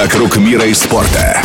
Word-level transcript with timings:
«Вокруг 0.00 0.36
мира 0.36 0.64
и 0.64 0.74
спорта». 0.74 1.42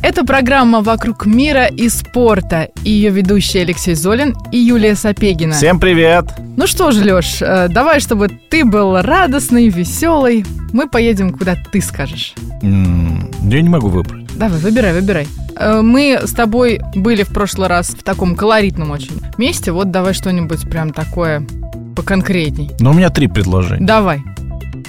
Это 0.00 0.24
программа 0.24 0.80
«Вокруг 0.80 1.26
мира 1.26 1.66
и 1.66 1.90
спорта». 1.90 2.70
И 2.84 2.90
ее 2.90 3.10
ведущие 3.10 3.64
Алексей 3.64 3.94
Золин 3.94 4.34
и 4.50 4.56
Юлия 4.56 4.94
Сапегина. 4.94 5.52
Всем 5.52 5.78
привет! 5.78 6.24
Ну 6.56 6.66
что 6.66 6.90
ж, 6.90 6.96
Леш, 7.02 7.42
э, 7.42 7.68
давай, 7.68 8.00
чтобы 8.00 8.30
ты 8.48 8.64
был 8.64 9.02
радостный, 9.02 9.68
веселый. 9.68 10.46
Мы 10.72 10.88
поедем, 10.88 11.34
куда 11.34 11.54
ты 11.70 11.82
скажешь. 11.82 12.32
Я 12.62 13.60
не 13.60 13.68
могу 13.68 13.88
выбрать. 13.88 14.24
Давай, 14.38 14.58
выбирай, 14.58 14.94
выбирай. 14.94 15.28
Э, 15.56 15.82
Мы 15.82 16.20
с 16.24 16.32
тобой 16.32 16.80
были 16.94 17.24
в 17.24 17.28
прошлый 17.28 17.68
раз 17.68 17.90
в 17.90 18.02
таком 18.02 18.36
колоритном 18.36 18.90
очень 18.90 19.20
месте. 19.36 19.70
Вот 19.70 19.90
давай 19.90 20.14
что-нибудь 20.14 20.62
прям 20.70 20.94
такое 20.94 21.46
поконкретней. 21.94 22.70
Но 22.80 22.92
у 22.92 22.94
меня 22.94 23.10
три 23.10 23.26
предложения. 23.28 23.84
Давай. 23.84 24.22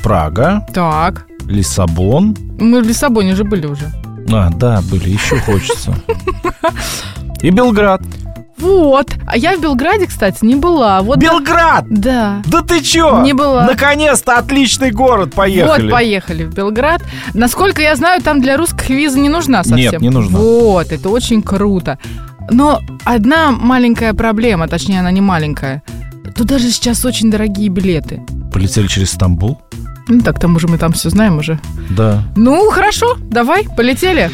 Прага, 0.01 0.65
Так. 0.73 1.25
Лиссабон. 1.47 2.35
Мы 2.59 2.81
в 2.81 2.87
Лиссабоне 2.87 3.35
же 3.35 3.43
были 3.43 3.67
уже. 3.67 3.91
А, 4.31 4.49
да, 4.49 4.81
были, 4.89 5.09
еще 5.09 5.37
хочется. 5.39 5.95
И 7.41 7.49
Белград. 7.51 8.01
Вот. 8.57 9.11
А 9.27 9.37
я 9.37 9.57
в 9.57 9.61
Белграде, 9.61 10.07
кстати, 10.07 10.43
не 10.43 10.55
была. 10.55 11.01
Вот 11.01 11.19
Белград! 11.19 11.85
Да. 11.89 12.41
Да 12.45 12.61
ты 12.61 12.81
чё? 12.81 13.21
Не 13.21 13.33
была. 13.33 13.65
Наконец-то 13.65 14.37
отличный 14.37 14.91
город, 14.91 15.33
поехали. 15.33 15.83
Вот, 15.83 15.91
поехали 15.91 16.43
в 16.45 16.53
Белград. 16.53 17.03
Насколько 17.33 17.81
я 17.81 17.95
знаю, 17.95 18.21
там 18.21 18.41
для 18.41 18.57
русских 18.57 18.89
виза 18.89 19.19
не 19.19 19.29
нужна 19.29 19.63
совсем. 19.63 19.91
Нет, 19.91 20.01
не 20.01 20.09
нужна. 20.09 20.39
Вот, 20.39 20.91
это 20.91 21.09
очень 21.09 21.41
круто. 21.41 21.99
Но 22.49 22.79
одна 23.03 23.51
маленькая 23.51 24.13
проблема, 24.13 24.67
точнее, 24.67 25.01
она 25.01 25.11
не 25.11 25.21
маленькая. 25.21 25.83
Туда 26.35 26.57
же 26.57 26.71
сейчас 26.71 27.03
очень 27.05 27.29
дорогие 27.29 27.69
билеты. 27.69 28.21
Полетели 28.51 28.87
через 28.87 29.11
Стамбул? 29.11 29.61
Ну 30.07 30.21
так, 30.21 30.35
к 30.35 30.39
тому 30.39 30.59
же 30.59 30.67
мы 30.67 30.77
там 30.77 30.93
все 30.93 31.09
знаем 31.09 31.39
уже. 31.39 31.59
Да. 31.89 32.23
Ну, 32.35 32.69
хорошо, 32.69 33.17
давай, 33.19 33.67
полетели. 33.75 34.29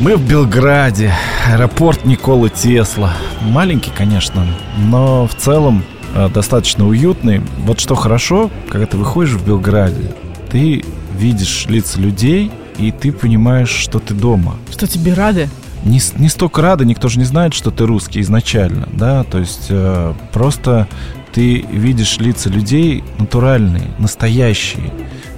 Мы 0.00 0.16
в 0.16 0.26
Белграде. 0.26 1.12
Аэропорт 1.48 2.04
Никола 2.04 2.48
Тесла. 2.48 3.12
Маленький, 3.42 3.90
конечно, 3.90 4.46
но 4.78 5.26
в 5.26 5.34
целом 5.34 5.84
э, 6.14 6.28
достаточно 6.32 6.86
уютный. 6.86 7.42
Вот 7.58 7.80
что 7.80 7.96
хорошо, 7.96 8.50
когда 8.68 8.86
ты 8.86 8.96
выходишь 8.96 9.32
в 9.32 9.44
Белграде, 9.44 10.14
ты 10.50 10.84
видишь 11.18 11.66
лица 11.68 12.00
людей, 12.00 12.52
и 12.78 12.92
ты 12.92 13.12
понимаешь, 13.12 13.70
что 13.70 13.98
ты 13.98 14.14
дома. 14.14 14.54
Что 14.70 14.86
тебе 14.86 15.14
рады? 15.14 15.48
Не, 15.84 16.00
не 16.16 16.28
столько 16.28 16.62
рада, 16.62 16.84
никто 16.84 17.08
же 17.08 17.18
не 17.18 17.24
знает, 17.24 17.54
что 17.54 17.70
ты 17.70 17.86
русский 17.86 18.20
изначально, 18.20 18.88
да, 18.92 19.24
то 19.24 19.38
есть 19.38 19.66
э, 19.70 20.12
просто 20.32 20.86
ты 21.32 21.62
видишь 21.70 22.18
лица 22.18 22.48
людей 22.48 23.04
натуральные, 23.18 23.90
настоящие. 23.98 24.90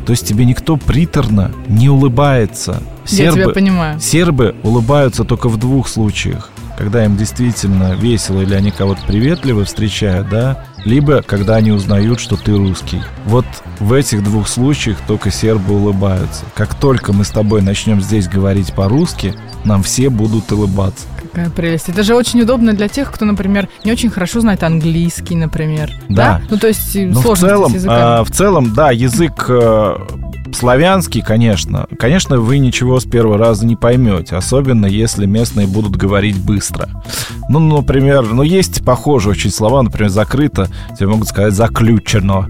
То 0.06 0.12
есть 0.12 0.26
тебе 0.26 0.44
никто 0.44 0.76
приторно 0.76 1.52
не 1.68 1.88
улыбается. 1.88 2.82
Я 3.06 3.32
тебя 3.32 3.50
понимаю. 3.50 4.00
Сербы 4.00 4.54
улыбаются 4.62 5.24
только 5.24 5.48
в 5.48 5.56
двух 5.58 5.88
случаях. 5.88 6.50
Когда 6.76 7.04
им 7.04 7.16
действительно 7.16 7.94
весело 7.94 8.40
или 8.40 8.54
они 8.54 8.70
кого-то 8.70 9.02
приветливо 9.06 9.64
встречают, 9.64 10.28
да, 10.30 10.64
либо 10.84 11.22
когда 11.22 11.56
они 11.56 11.70
узнают, 11.70 12.18
что 12.18 12.36
ты 12.36 12.56
русский. 12.56 13.02
Вот 13.26 13.44
в 13.78 13.92
этих 13.92 14.24
двух 14.24 14.48
случаях 14.48 14.98
только 15.06 15.30
сербы 15.30 15.74
улыбаются. 15.74 16.44
Как 16.54 16.74
только 16.74 17.12
мы 17.12 17.24
с 17.24 17.30
тобой 17.30 17.62
начнем 17.62 18.00
здесь 18.00 18.26
говорить 18.26 18.72
по-русски, 18.72 19.34
нам 19.64 19.82
все 19.82 20.08
будут 20.08 20.50
улыбаться. 20.50 21.06
Какая 21.32 21.48
прелесть. 21.50 21.88
Это 21.88 22.02
же 22.02 22.14
очень 22.14 22.42
удобно 22.42 22.74
для 22.74 22.88
тех, 22.88 23.10
кто, 23.10 23.24
например, 23.24 23.68
не 23.84 23.92
очень 23.92 24.10
хорошо 24.10 24.40
знает 24.40 24.62
английский, 24.62 25.34
например. 25.34 25.90
Да. 26.10 26.42
Ну, 26.50 26.58
то 26.58 26.66
есть 26.66 26.94
э, 26.94 27.06
Ну, 27.06 27.20
в 27.20 27.22
сложности 27.22 27.48
целом, 27.54 27.70
с 27.70 27.74
языками. 27.74 28.00
а, 28.02 28.24
в 28.24 28.30
целом, 28.30 28.74
да, 28.74 28.90
язык 28.90 29.46
э, 29.48 29.96
славянский, 30.56 31.22
конечно. 31.22 31.86
Конечно, 31.98 32.38
вы 32.38 32.58
ничего 32.58 33.00
с 33.00 33.04
первого 33.04 33.38
раза 33.38 33.66
не 33.66 33.76
поймете, 33.76 34.36
особенно 34.36 34.86
если 34.86 35.26
местные 35.26 35.66
будут 35.66 35.96
говорить 35.96 36.38
быстро. 36.38 36.88
Ну, 37.48 37.58
например, 37.60 38.22
ну, 38.22 38.42
есть 38.42 38.84
похожие 38.84 39.32
очень 39.32 39.50
слова, 39.50 39.82
например, 39.82 40.10
закрыто, 40.10 40.68
тебе 40.98 41.08
могут 41.08 41.28
сказать 41.28 41.54
заключено. 41.54 42.48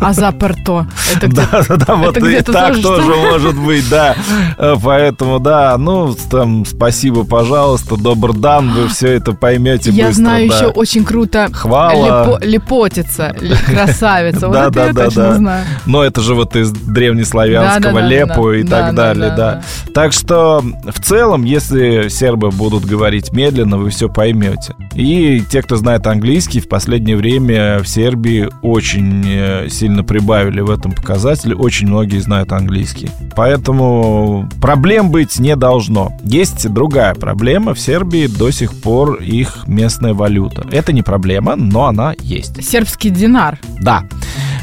А 0.00 0.12
заперто? 0.12 0.86
Это 1.14 1.26
где? 1.28 1.36
Да, 1.50 1.62
да, 1.68 1.76
да, 1.76 1.94
вот 1.94 2.16
и 2.18 2.40
так 2.40 2.80
тоже, 2.80 3.14
может 3.14 3.56
быть, 3.56 3.88
да. 3.88 4.14
Э, 4.58 4.74
Поэтому, 4.82 5.38
да, 5.40 5.76
ну, 5.78 6.14
там, 6.30 6.64
спасибо, 6.66 7.24
пожалуйста, 7.24 7.96
добр 7.96 8.32
дан, 8.32 8.70
вы 8.72 8.88
все 8.88 9.08
это 9.12 9.32
поймете 9.32 9.90
Я 9.90 10.06
быстро, 10.08 10.22
знаю 10.22 10.48
да. 10.48 10.56
еще 10.56 10.66
очень 10.68 11.04
круто 11.04 11.48
Хвала. 11.52 12.24
лепо- 12.26 12.44
лепотица, 12.44 13.34
красавица. 13.66 14.48
Вот 14.48 14.54
Да, 14.54 14.62
это 14.64 14.72
да, 14.72 14.86
я 14.86 14.92
да, 14.92 15.04
точно 15.04 15.22
да. 15.22 15.34
знаю. 15.36 15.64
Но 15.86 16.02
это 16.02 16.20
же 16.20 16.34
вот 16.34 16.56
из 16.56 16.72
древнеславянского 16.86 18.00
Да, 18.00 18.06
лепу 18.06 18.52
и 18.52 18.62
так 18.62 18.94
да, 18.94 19.14
далее, 19.14 19.34
да, 19.36 19.62
Так 19.92 20.12
что 20.12 20.62
в 20.84 21.00
целом, 21.00 21.44
если 21.44 22.08
сербы 22.08 22.50
будут 22.50 22.84
говорить 22.84 23.32
медленно, 23.32 23.78
вы 23.78 23.90
все 23.90 24.08
поймете. 24.08 24.74
И 24.94 25.42
те, 25.50 25.62
кто 25.62 25.76
знает 25.76 26.06
английский, 26.06 26.60
в 26.60 26.68
последнее 26.68 27.16
время 27.16 27.80
в 27.80 27.88
Сербии 27.88 28.48
очень 28.62 29.22
э, 29.26 29.68
сильно 29.68 30.04
прибавили 30.04 30.60
в 30.60 30.70
этом 30.70 30.92
показателе. 30.92 31.56
Очень 31.56 31.88
многие 31.88 32.18
знают 32.18 32.52
английский. 32.52 33.10
Поэтому 33.36 34.48
проблем 34.60 35.10
быть 35.10 35.38
не 35.38 35.56
должно. 35.56 36.12
Есть 36.22 36.68
другая 36.68 37.14
проблема. 37.14 37.74
В 37.74 37.80
Сербии 37.80 38.26
до 38.26 38.50
сих 38.50 38.74
пор 38.80 39.16
их 39.16 39.64
местная 39.66 40.14
валюта. 40.14 40.66
Это 40.70 40.92
не 40.92 41.02
проблема, 41.02 41.56
но 41.56 41.86
она 41.86 42.14
есть. 42.20 42.62
Сербский 42.64 43.10
динар. 43.10 43.58
Да. 43.80 44.04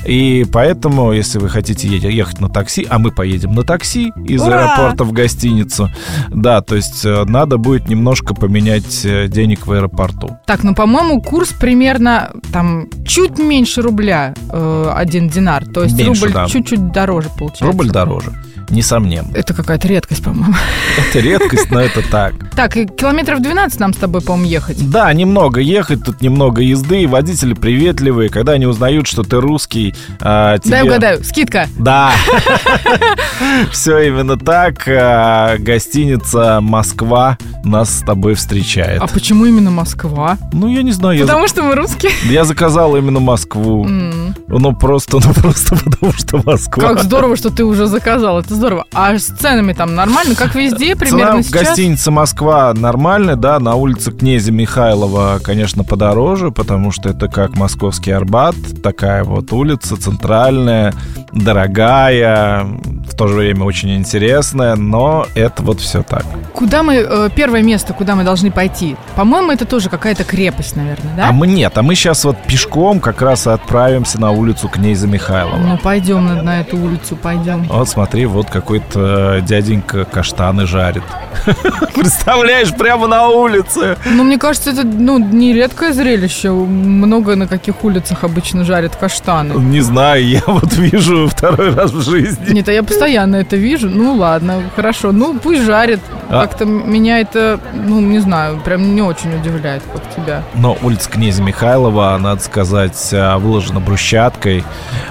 И 0.06 0.46
поэтому, 0.52 1.12
если 1.12 1.38
вы 1.38 1.50
хотите 1.50 1.88
ехать 2.12 2.40
на 2.40 2.50
такси, 2.50 2.86
а 2.90 3.00
мы 3.00 3.12
поедем 3.12 3.54
на 3.54 3.64
такси 3.64 4.12
из 4.28 4.42
Ура! 4.42 4.58
аэропорта 4.58 5.04
в 5.04 5.12
гостиницу, 5.12 5.90
да, 6.30 6.62
то 6.62 6.76
есть 6.76 7.06
э, 7.06 7.24
надо 7.26 7.58
будет 7.58 7.88
немножко 7.88 8.34
поменять 8.34 9.06
э, 9.06 9.28
денег 9.28 9.68
в 9.68 9.72
аэропорту. 9.72 10.38
Так, 10.46 10.64
ну, 10.64 10.76
по-моему, 10.76 11.22
курс 11.22 11.50
примерно 11.50 12.32
там 12.52 12.88
чуть 13.06 13.38
меньше 13.40 13.82
рубля 13.82 14.34
э, 14.50 14.92
один 14.96 15.30
динар. 15.30 15.66
То 15.66 15.84
есть 15.84 15.98
Меньше, 15.98 16.26
рубль 16.26 16.34
да. 16.34 16.48
чуть-чуть 16.48 16.92
дороже 16.92 17.30
получается. 17.38 17.66
Рубль 17.66 17.90
дороже, 17.90 18.34
несомненно. 18.70 19.30
Это 19.34 19.54
какая-то 19.54 19.88
редкость, 19.88 20.24
по-моему. 20.24 20.56
Это 20.98 21.20
редкость, 21.20 21.72
но 21.72 21.80
это 21.80 22.02
так. 22.10 22.34
Так, 22.56 22.78
и 22.78 22.86
километров 22.86 23.42
12 23.42 23.80
нам 23.80 23.94
с 23.94 23.98
тобой, 23.98 24.22
по-моему, 24.22 24.50
ехать. 24.50 24.90
Да, 24.90 25.12
немного 25.14 25.62
ехать, 25.62 26.04
тут 26.04 26.22
немного 26.22 26.62
езды, 26.62 27.08
водители 27.08 27.54
приветливые, 27.54 28.30
когда 28.30 28.54
они 28.54 28.68
узнают, 28.68 29.08
что 29.08 29.24
ты 29.24 29.40
русский, 29.40 29.96
а, 30.20 30.58
тебе... 30.60 30.72
Дай 30.72 30.84
угадаю, 30.84 31.24
скидка. 31.24 31.68
Да. 31.80 32.01
Все 33.72 34.00
именно 34.00 34.38
так. 34.38 34.88
А, 34.88 35.58
Гостиница 35.58 36.60
Москва 36.62 37.38
нас 37.64 38.00
с 38.00 38.02
тобой 38.02 38.34
встречает. 38.36 39.02
А 39.02 39.08
почему 39.08 39.46
именно 39.46 39.72
Москва? 39.72 40.38
Ну, 40.54 40.68
я 40.68 40.84
не 40.84 40.92
знаю, 40.92 41.22
Потому 41.22 41.48
что 41.48 41.64
мы 41.64 41.76
русские. 41.76 42.12
я 42.24 42.44
заказал 42.44 42.96
именно 42.96 43.20
Москву. 43.20 43.86
Ну, 43.88 44.76
просто, 44.76 45.20
ну, 45.26 45.34
просто 45.42 45.76
потому 45.76 46.14
что 46.14 46.42
Москва. 46.46 46.90
Как 46.90 47.04
здорово, 47.04 47.36
что 47.36 47.50
ты 47.50 47.64
уже 47.64 47.88
заказал, 47.88 48.40
это 48.40 48.56
здорово. 48.56 48.86
А 48.94 49.18
с 49.18 49.26
ценами 49.26 49.74
там 49.74 49.96
нормально, 49.96 50.36
как 50.36 50.56
везде, 50.56 50.96
Цена 50.96 50.96
примерно 50.96 51.38
в 51.38 51.44
сейчас? 51.44 51.68
гостинице 51.68 52.12
Москва 52.12 52.74
нормальная, 52.74 53.36
да, 53.36 53.60
на 53.60 53.76
улице 53.76 54.12
Князя 54.12 54.52
Михайлова, 54.52 55.40
конечно, 55.44 55.84
подороже, 55.84 56.52
потому 56.52 56.92
что 56.92 57.10
это 57.10 57.28
как 57.28 57.56
Московский 57.56 58.12
Арбат, 58.12 58.56
такая 58.82 59.24
вот 59.24 59.52
улица 59.54 59.98
центральная, 59.98 60.94
дорогая, 61.32 61.91
в 61.92 63.16
то 63.16 63.28
же 63.28 63.36
время 63.36 63.66
очень 63.66 63.96
интересная, 63.96 64.76
но 64.76 65.26
это 65.36 65.64
вот 65.64 65.80
все 65.82 66.04
так. 66.04 66.24
Куда 66.54 66.84
мы, 66.84 66.96
э, 66.96 67.30
первое 67.36 67.62
место, 67.62 67.94
куда 67.94 68.16
мы 68.16 68.24
должны 68.24 68.52
пойти? 68.52 68.96
По-моему, 69.16 69.52
это 69.52 69.66
тоже 69.66 69.90
какая-то 69.90 70.24
крепость, 70.24 70.76
наверное, 70.76 71.14
да? 71.16 71.30
А 71.30 71.32
мы 71.32 71.48
нет, 71.48 71.78
а 71.78 71.82
мы 71.82 71.96
сейчас 71.96 72.24
вот 72.24 72.38
пешком 72.48 73.00
как 73.00 73.22
раз 73.22 73.48
и 73.48 73.50
отправимся 73.50 74.20
на 74.20 74.32
улицу 74.32 74.70
Князя 74.70 75.08
Михайлова. 75.08 75.58
Ну, 75.58 75.78
пойдем 75.78 76.26
на, 76.26 76.42
на 76.42 76.62
эту 76.62 76.78
улицу, 76.78 77.16
пойдем. 77.16 77.64
Вот 77.64 77.90
смотри, 77.90 78.26
вот 78.26 78.50
какой-то 78.50 79.38
э, 79.38 79.42
дяденька 79.42 80.06
каштаны 80.06 80.66
жарит. 80.66 81.04
Представляешь, 81.96 82.74
прямо 82.74 83.08
на 83.08 83.28
улице. 83.30 83.98
Ну, 84.06 84.24
мне 84.24 84.38
кажется, 84.38 84.72
это, 84.72 84.84
ну, 84.84 85.18
не 85.18 85.54
редкое 85.54 85.94
зрелище. 85.94 86.52
Много 86.52 87.36
на 87.36 87.48
каких 87.48 87.84
улицах 87.84 88.24
обычно 88.24 88.64
жарят 88.64 88.96
каштаны. 88.96 89.54
Не 89.54 89.82
знаю, 89.82 90.26
я 90.26 90.44
вот 90.46 90.74
вижу 90.74 91.28
второй 91.28 91.71
раз 91.76 91.92
в 91.92 92.02
жизни. 92.04 92.54
Нет, 92.54 92.68
а 92.70 92.72
я 92.72 92.84
постоянно 92.84 93.38
это 93.38 93.56
вижу. 93.56 93.90
Ну 93.90 94.16
ладно, 94.16 94.64
хорошо. 94.76 95.12
Ну 95.12 95.38
пусть 95.40 95.62
жарит. 95.62 96.00
А- 96.30 96.42
Как-то 96.42 96.66
меня 96.66 97.20
это, 97.20 97.60
ну 97.74 98.00
не 98.00 98.20
знаю, 98.20 98.60
прям 98.64 98.96
не 98.96 99.02
очень 99.02 99.36
удивляет, 99.36 99.84
как 99.92 100.02
тебя. 100.16 100.44
Но 100.56 100.78
улица 100.82 101.10
князя 101.10 101.44
Михайлова, 101.44 102.18
надо 102.20 102.42
сказать, 102.42 103.10
а, 103.14 103.38
выложена 103.38 103.80
брусчаткой. 103.80 104.64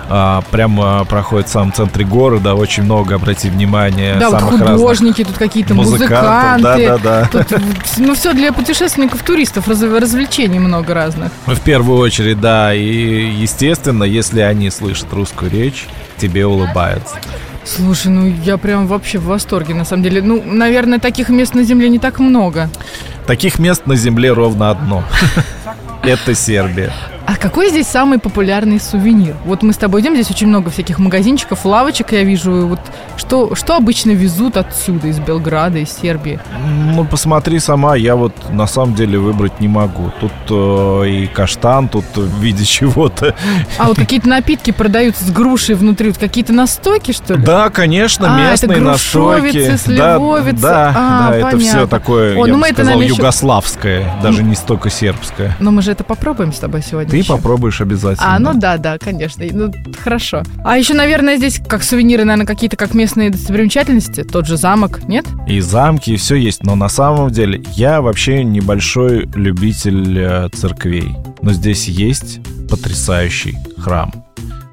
А, 0.08 0.42
Прямо 0.50 1.04
проходит 1.04 1.48
в 1.48 1.50
самом 1.52 1.72
центре 1.72 2.04
города. 2.04 2.54
Очень 2.54 2.84
много, 2.84 3.14
обрати 3.16 3.48
внимание, 3.50 4.16
да, 4.18 4.30
вот 4.30 4.40
самых 4.40 4.60
разных 4.60 4.78
художники, 4.80 5.24
тут 5.24 5.36
какие-то 5.36 5.74
музыканты. 5.74 6.62
Да-да-да. 6.62 7.28
Тут, 7.30 7.60
ну, 7.98 8.14
все 8.14 8.32
для 8.32 8.52
путешественников, 8.52 9.22
туристов, 9.22 9.68
раз- 9.68 9.82
развлечений 9.82 10.58
много 10.58 10.94
разных. 10.94 11.30
В 11.46 11.60
первую 11.60 11.98
очередь, 11.98 12.40
да. 12.40 12.74
И, 12.74 12.82
естественно, 13.30 14.04
если 14.04 14.40
они 14.40 14.70
слышат 14.70 15.12
русскую 15.12 15.50
речь, 15.50 15.86
тебе 16.16 16.46
улыбаются. 16.50 17.16
Слушай, 17.64 18.08
ну 18.08 18.26
я 18.44 18.56
прям 18.56 18.86
вообще 18.86 19.18
в 19.18 19.24
восторге, 19.24 19.74
на 19.74 19.84
самом 19.84 20.02
деле. 20.02 20.22
Ну, 20.22 20.42
наверное, 20.44 20.98
таких 20.98 21.28
мест 21.28 21.54
на 21.54 21.62
Земле 21.62 21.88
не 21.88 21.98
так 21.98 22.18
много. 22.18 22.70
Таких 23.26 23.58
мест 23.58 23.86
на 23.86 23.94
земле 23.94 24.32
ровно 24.32 24.70
одно. 24.70 25.04
Это 26.02 26.34
Сербия. 26.34 26.92
А 27.32 27.36
какой 27.36 27.70
здесь 27.70 27.86
самый 27.86 28.18
популярный 28.18 28.80
сувенир? 28.80 29.36
Вот 29.44 29.62
мы 29.62 29.72
с 29.72 29.76
тобой 29.76 30.00
идем, 30.00 30.14
здесь 30.14 30.32
очень 30.32 30.48
много 30.48 30.68
всяких 30.70 30.98
магазинчиков, 30.98 31.64
лавочек, 31.64 32.10
я 32.10 32.24
вижу. 32.24 32.66
Вот 32.66 32.80
что, 33.16 33.54
что 33.54 33.76
обычно 33.76 34.10
везут 34.10 34.56
отсюда, 34.56 35.06
из 35.06 35.20
Белграда, 35.20 35.78
из 35.78 35.90
Сербии? 35.96 36.40
Ну, 36.92 37.04
посмотри 37.04 37.60
сама, 37.60 37.94
я 37.94 38.16
вот 38.16 38.34
на 38.52 38.66
самом 38.66 38.96
деле 38.96 39.20
выбрать 39.20 39.60
не 39.60 39.68
могу. 39.68 40.10
Тут 40.18 40.32
э, 40.50 41.08
и 41.08 41.26
каштан, 41.28 41.88
тут 41.88 42.04
в 42.16 42.40
виде 42.40 42.64
чего-то. 42.64 43.36
А 43.78 43.86
вот 43.86 43.96
какие-то 43.96 44.28
напитки 44.28 44.72
продаются 44.72 45.24
с 45.24 45.30
грушей 45.30 45.76
внутри, 45.76 46.08
вот 46.08 46.18
какие-то 46.18 46.52
настойки, 46.52 47.12
что 47.12 47.34
ли? 47.34 47.44
Да, 47.44 47.70
конечно, 47.70 48.26
А, 48.34 48.40
это 48.40 48.66
местные 48.66 48.80
настойки. 48.80 49.52
грушовицы, 49.52 49.70
Да, 49.96 50.16
сливовицы. 50.16 50.62
Да, 50.62 50.92
А, 50.96 51.30
да, 51.30 51.36
это 51.36 51.58
все 51.58 51.86
такое, 51.86 52.32
О, 52.36 52.44
я 52.44 52.52
ну 52.52 52.54
бы 52.54 52.60
мы 52.62 52.66
это, 52.66 52.74
сказал, 52.74 52.94
наверное, 52.94 53.12
еще- 53.12 53.22
югославское, 53.22 54.16
даже 54.20 54.42
не 54.42 54.56
столько 54.56 54.90
сербское. 54.90 55.56
Но 55.60 55.70
мы 55.70 55.80
же 55.82 55.92
это 55.92 56.02
попробуем 56.02 56.52
с 56.52 56.58
тобой 56.58 56.82
сегодня 56.82 57.08
Ты 57.08 57.19
еще. 57.20 57.36
попробуешь 57.36 57.80
обязательно. 57.80 58.34
А, 58.34 58.38
ну 58.38 58.54
да, 58.54 58.76
да, 58.76 58.98
конечно. 58.98 59.44
Ну, 59.50 59.72
хорошо. 60.02 60.42
А 60.64 60.78
еще, 60.78 60.94
наверное, 60.94 61.36
здесь 61.36 61.60
как 61.66 61.82
сувениры, 61.82 62.24
наверное, 62.24 62.46
какие-то 62.46 62.76
как 62.76 62.94
местные 62.94 63.30
достопримечательности. 63.30 64.24
Тот 64.24 64.46
же 64.46 64.56
замок, 64.56 65.04
нет? 65.08 65.26
И 65.46 65.60
замки, 65.60 66.10
и 66.10 66.16
все 66.16 66.36
есть. 66.36 66.62
Но 66.62 66.74
на 66.74 66.88
самом 66.88 67.30
деле 67.30 67.62
я 67.74 68.00
вообще 68.00 68.44
небольшой 68.44 69.28
любитель 69.34 70.18
э, 70.18 70.48
церквей. 70.50 71.16
Но 71.42 71.52
здесь 71.52 71.88
есть 71.88 72.40
потрясающий 72.68 73.56
храм. 73.78 74.12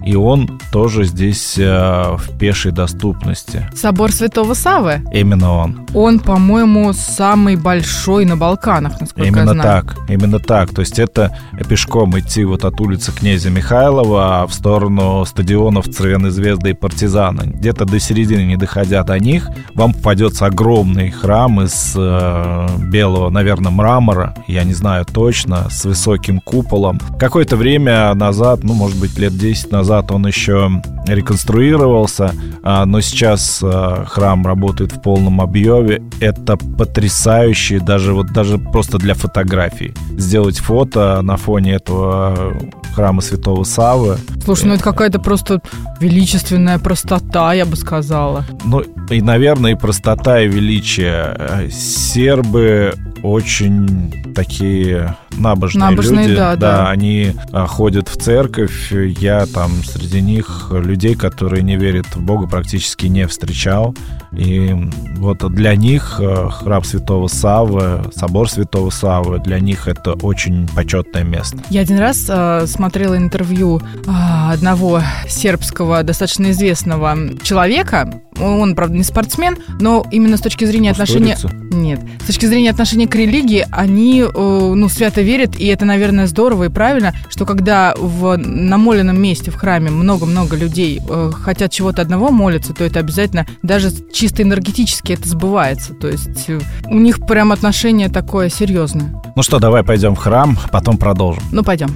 И 0.08 0.16
он 0.16 0.58
тоже 0.72 1.04
здесь 1.04 1.56
э, 1.58 2.16
в 2.18 2.38
пешей 2.38 2.72
доступности. 2.72 3.70
Собор 3.76 4.14
Святого 4.14 4.54
Савы. 4.54 5.02
Именно 5.12 5.54
он. 5.54 5.86
Он, 5.94 6.20
по-моему, 6.20 6.94
самый 6.94 7.58
большой 7.58 8.24
на 8.24 8.38
Балканах, 8.38 9.02
насколько 9.02 9.24
я 9.24 9.28
Именно 9.28 9.52
знаю. 9.52 9.84
так, 9.84 9.98
именно 10.08 10.40
так. 10.40 10.74
То 10.74 10.80
есть 10.80 10.98
это 10.98 11.38
пешком 11.68 12.18
идти 12.18 12.46
вот 12.46 12.64
от 12.64 12.80
улицы 12.80 13.12
Князя 13.12 13.50
Михайлова 13.50 14.46
в 14.48 14.54
сторону 14.54 15.26
стадионов 15.26 15.90
Цервяной 15.90 16.30
Звезды 16.32 16.70
и 16.70 16.74
Партизана. 16.74 17.42
Где-то 17.42 17.84
до 17.84 18.00
середины, 18.00 18.46
не 18.46 18.56
доходя 18.56 19.04
до 19.04 19.20
них, 19.20 19.50
вам 19.74 19.92
попадется 19.92 20.46
огромный 20.46 21.12
храм 21.12 21.62
из 21.64 21.94
э, 21.98 22.68
белого, 22.80 23.30
наверное, 23.30 23.72
мрамора, 23.72 24.36
я 24.48 24.64
не 24.64 24.74
знаю 24.74 25.06
точно, 25.06 25.70
с 25.70 25.84
высоким 25.84 26.40
куполом. 26.40 27.02
Какое-то 27.20 27.58
время 27.58 28.14
назад, 28.14 28.64
ну, 28.64 28.74
может 28.74 28.98
быть, 28.98 29.18
лет 29.18 29.38
10 29.38 29.70
назад 29.72 29.97
он 30.12 30.28
еще 30.28 30.82
реконструировался, 31.08 32.34
а, 32.64 32.86
но 32.86 33.02
сейчас 33.02 33.62
э, 33.64 34.06
храм 34.08 34.46
работает 34.46 34.92
в 34.92 35.02
полном 35.02 35.42
объеме. 35.42 36.02
Это 36.20 36.58
потрясающе, 36.58 37.80
даже 37.80 38.14
вот 38.14 38.34
даже 38.34 38.58
просто 38.58 38.98
для 38.98 39.14
фотографий. 39.14 39.94
Сделать 40.18 40.60
фото 40.60 41.22
на 41.22 41.38
фоне 41.38 41.74
этого 41.74 42.58
храма 42.94 43.22
Святого 43.22 43.64
Савы. 43.64 44.18
Слушай, 44.44 44.66
ну 44.66 44.74
это 44.74 44.84
какая-то 44.84 45.20
просто 45.20 45.62
величественная 46.00 46.80
простота, 46.80 47.54
я 47.54 47.66
бы 47.66 47.76
сказала. 47.76 48.46
Ну, 48.66 48.84
и, 49.10 49.22
наверное, 49.22 49.74
и 49.74 49.76
простота, 49.76 50.42
и 50.42 50.48
величие. 50.48 51.36
Э, 51.38 51.70
Сербы 51.70 52.96
очень 53.24 54.34
такие 54.36 55.16
набожные, 55.38 55.90
Набожные, 55.90 56.28
люди. 56.28 56.36
да, 56.38 56.56
да. 56.56 56.90
они 56.90 57.34
а, 57.52 57.68
ходят 57.68 58.08
в 58.08 58.18
церковь. 58.18 58.92
Я 58.92 59.46
там 59.46 59.72
среди 59.84 60.22
них 60.22 60.72
людей, 60.72 61.16
которые 61.16 61.64
не 61.64 61.78
верят 61.78 62.08
в 62.16 62.22
Бога, 62.22 62.48
практически 62.48 63.08
не 63.08 63.28
встречал. 63.28 63.96
И 64.36 64.76
вот 65.18 65.40
для 65.54 65.76
них 65.76 66.18
э, 66.20 66.50
храм 66.52 66.84
Святого 66.84 67.28
Савы, 67.28 68.12
собор 68.16 68.50
Святого 68.50 68.90
Савы, 68.90 69.40
для 69.40 69.60
них 69.60 69.88
это 69.88 70.14
очень 70.14 70.68
почетное 70.76 71.24
место. 71.24 71.58
Я 71.70 71.82
один 71.82 71.98
раз 71.98 72.26
э, 72.28 72.66
смотрела 72.68 73.18
интервью 73.18 73.80
э, 73.80 74.12
одного 74.52 75.02
сербского 75.28 76.04
достаточно 76.04 76.52
известного 76.52 77.18
человека. 77.42 78.22
Он, 78.40 78.76
правда, 78.76 78.96
не 78.96 79.04
спортсмен, 79.04 79.58
но 79.80 80.06
именно 80.12 80.38
с 80.38 80.42
точки 80.42 80.66
зрения 80.66 80.92
отношения... 80.92 81.34
Кустурица? 81.34 81.76
Нет. 81.76 82.00
С 82.22 82.26
точки 82.28 82.46
зрения 82.46 82.70
отношения 82.70 83.07
к 83.08 83.16
религии, 83.16 83.66
они, 83.72 84.22
э, 84.22 84.28
ну, 84.34 84.90
свято 84.90 85.22
верят, 85.22 85.60
и 85.60 85.66
это, 85.68 85.86
наверное, 85.86 86.28
здорово 86.28 86.66
и 86.66 86.70
правильно, 86.70 87.14
что 87.30 87.46
когда 87.46 87.94
в 87.98 88.38
намоленном 88.38 89.20
месте 89.20 89.52
в 89.52 89.56
храме 89.56 89.90
много-много 89.90 90.56
людей 90.56 91.02
э, 91.08 91.32
хотят 91.34 91.72
чего-то 91.72 92.02
одного 92.02 92.30
молиться, 92.30 92.74
то 92.74 92.84
это 92.84 93.00
обязательно 93.00 93.46
даже 93.64 93.92
чисто 94.12 94.44
энергетически 94.44 95.14
это 95.14 95.28
сбывается. 95.28 95.94
То 95.94 96.08
есть 96.08 96.50
э, 96.50 96.60
у 96.86 96.98
них 97.00 97.26
прям 97.26 97.52
отношение 97.52 98.10
такое 98.10 98.50
серьезное. 98.50 99.14
Ну 99.36 99.44
что, 99.44 99.60
давай 99.60 99.84
пойдем 99.84 100.16
в 100.16 100.20
храм, 100.20 100.58
потом 100.72 100.98
продолжим. 100.98 101.44
Ну, 101.52 101.64
пойдем. 101.64 101.90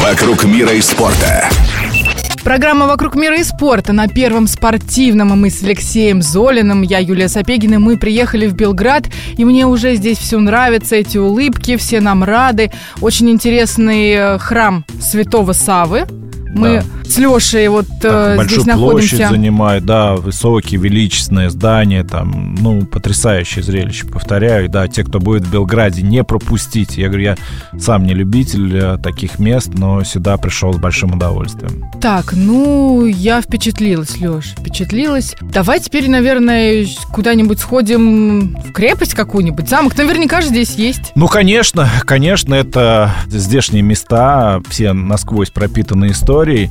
«Вокруг 0.00 0.44
мира 0.44 0.72
и 0.72 0.80
спорта». 0.80 1.48
Программа 2.44 2.88
«Вокруг 2.88 3.14
мира 3.14 3.38
и 3.38 3.44
спорта» 3.44 3.92
на 3.92 4.08
Первом 4.08 4.48
спортивном. 4.48 5.28
Мы 5.40 5.48
с 5.48 5.62
Алексеем 5.62 6.22
Золиным, 6.22 6.82
я 6.82 6.98
Юлия 6.98 7.28
Сапегина. 7.28 7.78
Мы 7.78 7.96
приехали 7.96 8.48
в 8.48 8.54
Белград, 8.54 9.04
и 9.36 9.44
мне 9.44 9.64
уже 9.64 9.94
здесь 9.94 10.18
все 10.18 10.40
нравится, 10.40 10.96
эти 10.96 11.18
улыбки, 11.18 11.76
все 11.76 12.00
нам 12.00 12.24
рады. 12.24 12.72
Очень 13.00 13.30
интересный 13.30 14.10
э, 14.10 14.38
храм 14.38 14.84
Святого 15.00 15.52
Савы. 15.52 16.06
Мы 16.52 16.82
с 17.12 17.18
Лешей 17.18 17.68
вот 17.68 17.86
э, 17.86 18.00
Так, 18.00 18.36
большую 18.36 18.62
здесь 18.62 18.74
площадь 18.74 19.12
находимся. 19.18 19.28
занимает, 19.28 19.84
да, 19.84 20.14
высокие, 20.14 20.80
величественные 20.80 21.50
здания, 21.50 22.04
там, 22.04 22.54
ну, 22.58 22.84
потрясающее 22.86 23.62
зрелище, 23.62 24.06
повторяю, 24.06 24.68
да, 24.68 24.88
те, 24.88 25.04
кто 25.04 25.20
будет 25.20 25.42
в 25.44 25.52
Белграде, 25.52 26.02
не 26.02 26.24
пропустите. 26.24 27.00
Я 27.02 27.08
говорю, 27.08 27.24
я 27.24 27.36
сам 27.78 28.04
не 28.04 28.14
любитель 28.14 28.76
э, 28.76 28.98
таких 29.02 29.38
мест, 29.38 29.70
но 29.74 30.04
сюда 30.04 30.36
пришел 30.36 30.72
с 30.72 30.78
большим 30.78 31.12
удовольствием. 31.12 31.84
Так, 32.00 32.32
ну, 32.32 33.04
я 33.04 33.40
впечатлилась, 33.42 34.18
Леш, 34.20 34.54
впечатлилась. 34.58 35.34
Давай 35.40 35.80
теперь, 35.80 36.08
наверное, 36.08 36.86
куда-нибудь 37.12 37.58
сходим 37.58 38.56
в 38.56 38.72
крепость 38.72 39.14
какую-нибудь. 39.14 39.68
Замок 39.68 39.96
наверняка 39.96 40.40
же 40.40 40.48
здесь 40.48 40.74
есть. 40.76 41.12
Ну, 41.14 41.28
конечно, 41.28 41.88
конечно, 42.06 42.54
это 42.54 43.12
здешние 43.28 43.82
места, 43.82 44.60
все 44.68 44.92
насквозь 44.92 45.50
пропитаны 45.50 46.06
историей. 46.06 46.70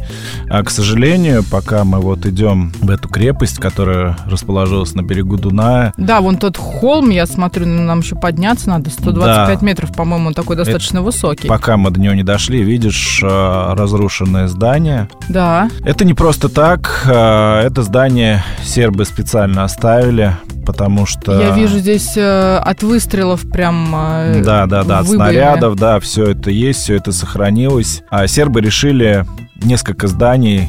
А, 0.50 0.64
к 0.64 0.70
сожалению, 0.70 1.44
пока 1.50 1.84
мы 1.84 2.00
вот 2.00 2.26
идем 2.26 2.72
в 2.82 2.90
эту 2.90 3.08
крепость, 3.10 3.58
которая 3.60 4.18
расположилась 4.28 4.94
на 4.96 5.02
берегу 5.02 5.38
Дуная, 5.38 5.94
Да, 5.98 6.22
вон 6.22 6.38
тот 6.38 6.58
холм, 6.58 7.10
я 7.10 7.26
смотрю, 7.26 7.66
ну, 7.66 7.84
нам 7.84 8.00
еще 8.00 8.16
подняться 8.16 8.70
надо. 8.70 8.90
125 8.90 9.60
Да. 9.60 9.66
метров, 9.66 9.94
по-моему, 9.96 10.28
он 10.28 10.34
такой 10.34 10.56
достаточно 10.56 11.02
высокий. 11.02 11.48
пока 11.48 11.78
мы 11.78 11.92
до 11.92 12.00
него 12.00 12.14
не 12.14 12.24
дошли, 12.24 12.64
видишь 12.64 13.22
э, 13.24 13.74
разрушенное 13.74 14.48
здание. 14.48 15.08
Да. 15.30 15.70
Это 15.84 16.06
не 16.06 16.14
просто 16.14 16.50
так. 16.50 17.04
э, 17.06 17.62
Это 17.66 17.84
здание 17.84 18.44
сербы 18.64 19.06
специально 19.06 19.64
оставили, 19.64 20.36
потому 20.66 21.06
что... 21.06 21.40
Я 21.40 21.52
вижу 21.56 21.80
здесь 21.80 22.14
э, 22.18 22.58
от 22.58 22.84
выстрелов 22.84 23.42
прям... 23.50 23.94
э, 23.96 24.42
Да, 24.44 24.66
да, 24.66 24.84
да, 24.84 25.00
от 25.00 25.08
снарядов, 25.08 25.76
да, 25.76 26.00
все 26.00 26.32
это 26.32 26.50
есть, 26.52 26.82
все 26.82 26.96
это 26.96 27.12
сохранилось. 27.12 28.04
А 28.10 28.28
сербы 28.28 28.62
решили 28.62 29.26
несколько 29.64 30.08
зданий 30.08 30.21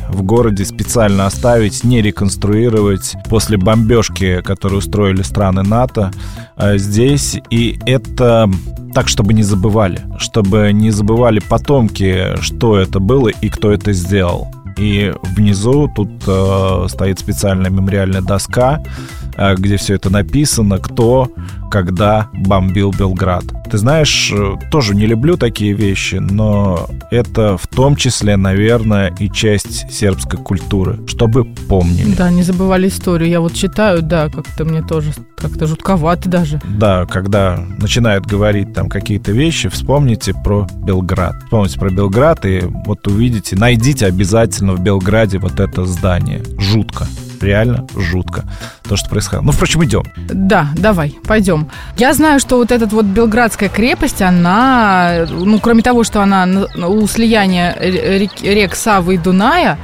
в 0.08 0.22
городе 0.22 0.64
специально 0.64 1.26
оставить, 1.26 1.84
не 1.84 2.00
реконструировать 2.00 3.14
после 3.28 3.58
бомбежки, 3.58 4.40
которую 4.40 4.78
устроили 4.78 5.20
страны 5.20 5.62
НАТО 5.62 6.10
э, 6.56 6.78
здесь. 6.78 7.38
И 7.50 7.78
это 7.84 8.50
так, 8.94 9.08
чтобы 9.08 9.34
не 9.34 9.42
забывали, 9.42 10.00
чтобы 10.16 10.72
не 10.72 10.90
забывали 10.90 11.40
потомки, 11.40 12.40
что 12.40 12.78
это 12.78 12.98
было 12.98 13.28
и 13.28 13.50
кто 13.50 13.70
это 13.70 13.92
сделал. 13.92 14.48
И 14.78 15.12
внизу 15.36 15.86
тут 15.94 16.10
э, 16.26 16.86
стоит 16.88 17.18
специальная 17.18 17.70
мемориальная 17.70 18.22
доска, 18.22 18.82
а, 19.31 19.31
где 19.36 19.76
все 19.76 19.94
это 19.94 20.10
написано, 20.10 20.78
кто, 20.78 21.30
когда 21.70 22.28
бомбил 22.32 22.92
Белград. 22.92 23.44
Ты 23.70 23.78
знаешь, 23.78 24.30
э, 24.30 24.56
тоже 24.70 24.94
не 24.94 25.06
люблю 25.06 25.38
такие 25.38 25.72
вещи, 25.72 26.16
но 26.16 26.90
это 27.10 27.56
в 27.56 27.66
том 27.66 27.96
числе, 27.96 28.36
наверное, 28.36 29.14
и 29.18 29.30
часть 29.30 29.90
сербской 29.90 30.38
культуры, 30.38 31.00
чтобы 31.06 31.44
помнили. 31.44 32.14
Да, 32.14 32.30
не 32.30 32.42
забывали 32.42 32.88
историю. 32.88 33.30
Я 33.30 33.40
вот 33.40 33.54
читаю, 33.54 34.02
да, 34.02 34.28
как-то 34.28 34.66
мне 34.66 34.82
тоже 34.82 35.12
как-то 35.36 35.66
жутковато 35.66 36.28
даже. 36.28 36.60
Да, 36.68 37.06
когда 37.06 37.58
начинают 37.78 38.26
говорить 38.26 38.74
там 38.74 38.90
какие-то 38.90 39.32
вещи, 39.32 39.70
вспомните 39.70 40.34
про 40.44 40.66
Белград. 40.84 41.34
Вспомните 41.44 41.78
про 41.78 41.90
Белград 41.90 42.44
и 42.44 42.60
вот 42.84 43.06
увидите, 43.06 43.56
найдите 43.56 44.06
обязательно 44.06 44.74
в 44.74 44.80
Белграде 44.80 45.38
вот 45.38 45.58
это 45.58 45.86
здание. 45.86 46.42
Жутко 46.58 47.06
реально 47.42 47.86
жутко 47.96 48.44
то, 48.88 48.96
что 48.96 49.08
происходило. 49.08 49.42
Ну, 49.46 49.52
впрочем, 49.52 49.84
идем. 49.84 50.02
Да, 50.16 50.68
давай, 50.76 51.14
пойдем. 51.26 51.68
Я 51.96 52.14
знаю, 52.14 52.40
что 52.40 52.56
вот 52.56 52.70
эта 52.70 52.86
вот 52.86 53.04
Белградская 53.04 53.68
крепость, 53.68 54.22
она, 54.22 55.26
ну, 55.30 55.58
кроме 55.60 55.82
того, 55.82 56.04
что 56.04 56.22
она 56.22 56.46
у 56.86 57.06
слияния 57.06 57.76
рек, 57.80 58.74
Савы 58.74 59.14
и 59.14 59.18
Дуная, 59.18 59.78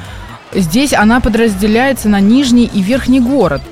Здесь 0.53 0.93
она 0.93 1.21
подразделяется 1.21 2.09
на 2.09 2.21
Нижний 2.21 2.65
и 2.65 2.81
Верхний 2.81 3.21
город. 3.21 3.63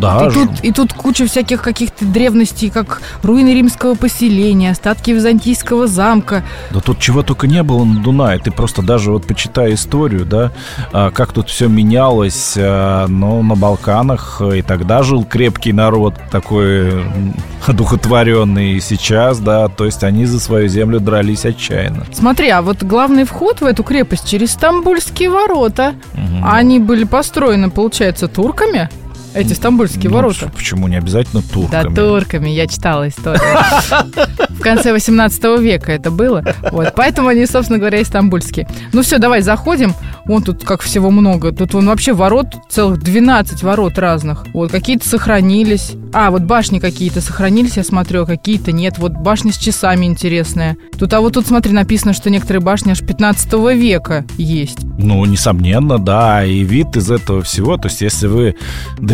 Да. 0.00 0.26
И 0.26 0.30
тут, 0.32 0.48
и 0.62 0.72
тут 0.72 0.92
куча 0.92 1.26
всяких 1.26 1.62
каких-то 1.62 2.04
древностей, 2.04 2.70
как 2.70 3.02
руины 3.22 3.54
римского 3.54 3.94
поселения, 3.94 4.72
остатки 4.72 5.12
византийского 5.12 5.86
замка. 5.86 6.42
Да 6.70 6.80
тут 6.80 6.98
чего 6.98 7.22
только 7.22 7.46
не 7.46 7.62
было 7.62 7.84
на 7.84 8.00
Дунае. 8.00 8.40
Ты 8.40 8.50
просто 8.50 8.82
даже 8.82 9.12
вот 9.12 9.26
почитай 9.26 9.74
историю, 9.74 10.24
да, 10.24 10.50
а, 10.92 11.10
как 11.10 11.32
тут 11.32 11.48
все 11.48 11.68
менялось. 11.68 12.54
Но 12.56 13.42
на 13.42 13.54
Балканах 13.54 14.42
и 14.42 14.62
тогда 14.62 15.02
жил 15.02 15.24
крепкий 15.24 15.72
народ, 15.72 16.14
такой 16.30 17.04
одухотворенный. 17.66 18.72
И 18.72 18.80
сейчас, 18.80 19.38
да, 19.38 19.68
то 19.68 19.84
есть 19.84 20.02
они 20.02 20.26
за 20.26 20.40
свою 20.40 20.68
землю 20.68 20.98
дрались 20.98 21.44
отчаянно. 21.44 22.06
Смотри, 22.12 22.48
а 22.48 22.62
вот 22.62 22.82
главный 22.82 23.24
вход 23.24 23.60
в 23.60 23.64
эту 23.64 23.84
крепость 23.84 24.28
через 24.28 24.52
Стамбульские 24.52 25.30
ворота. 25.30 25.94
Угу. 26.14 26.44
Они 26.44 26.78
были 26.78 27.04
построены, 27.04 27.70
получается, 27.70 28.28
турками? 28.28 28.88
Эти 29.34 29.54
стамбульские 29.54 30.10
ну, 30.10 30.16
ворота. 30.16 30.50
Почему 30.54 30.88
не 30.88 30.96
обязательно 30.96 31.42
турками? 31.42 31.94
Да, 31.94 32.02
турками, 32.02 32.50
я 32.50 32.66
читала 32.66 33.08
историю. 33.08 33.42
В 34.50 34.60
конце 34.60 34.92
18 34.92 35.42
века 35.58 35.92
это 35.92 36.10
было. 36.10 36.44
Вот, 36.70 36.92
поэтому 36.94 37.28
они, 37.28 37.46
собственно 37.46 37.78
говоря, 37.78 37.98
и 37.98 38.04
стамбульские. 38.04 38.68
Ну 38.92 39.02
все, 39.02 39.18
давай 39.18 39.40
заходим. 39.40 39.94
Вон 40.24 40.42
тут 40.42 40.64
как 40.64 40.82
всего 40.82 41.10
много. 41.10 41.52
Тут 41.52 41.74
вон 41.74 41.86
вообще 41.86 42.12
ворот, 42.12 42.46
целых 42.68 43.02
12 43.02 43.62
ворот 43.62 43.98
разных. 43.98 44.46
Вот, 44.52 44.70
какие-то 44.70 45.08
сохранились. 45.08 45.92
А, 46.12 46.30
вот 46.30 46.42
башни 46.42 46.78
какие-то 46.78 47.20
сохранились, 47.20 47.76
я 47.76 47.84
смотрю, 47.84 48.22
а 48.22 48.26
какие-то 48.26 48.70
нет. 48.70 48.98
Вот 48.98 49.12
башни 49.12 49.50
с 49.50 49.56
часами 49.56 50.06
интересная. 50.06 50.76
Тут, 50.98 51.12
а 51.14 51.20
вот 51.20 51.34
тут, 51.34 51.46
смотри, 51.46 51.72
написано, 51.72 52.12
что 52.12 52.30
некоторые 52.30 52.60
башни 52.60 52.92
аж 52.92 53.00
15 53.00 53.52
века 53.74 54.24
есть. 54.36 54.78
Ну, 54.98 55.24
несомненно, 55.24 55.98
да. 55.98 56.44
И 56.44 56.62
вид 56.62 56.96
из 56.96 57.10
этого 57.10 57.42
всего, 57.42 57.76
то 57.78 57.88
есть 57.88 58.02
если 58.02 58.26
вы 58.26 58.54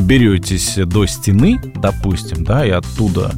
доберетесь 0.09 0.77
до 0.87 1.05
стены, 1.05 1.61
допустим, 1.75 2.43
да, 2.43 2.65
и 2.65 2.71
оттуда 2.71 3.31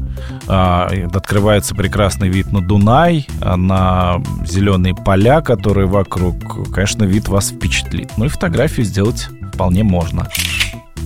а, 0.46 0.88
открывается 1.12 1.74
прекрасный 1.74 2.28
вид 2.28 2.52
на 2.52 2.60
Дунай, 2.60 3.26
а, 3.40 3.56
на 3.56 4.22
зеленые 4.46 4.94
поля, 4.94 5.40
которые 5.40 5.88
вокруг, 5.88 6.72
конечно, 6.72 7.02
вид 7.02 7.26
вас 7.26 7.50
впечатлит. 7.50 8.12
Ну 8.16 8.26
и 8.26 8.28
фотографию 8.28 8.86
сделать 8.86 9.26
вполне 9.52 9.82
можно. 9.82 10.28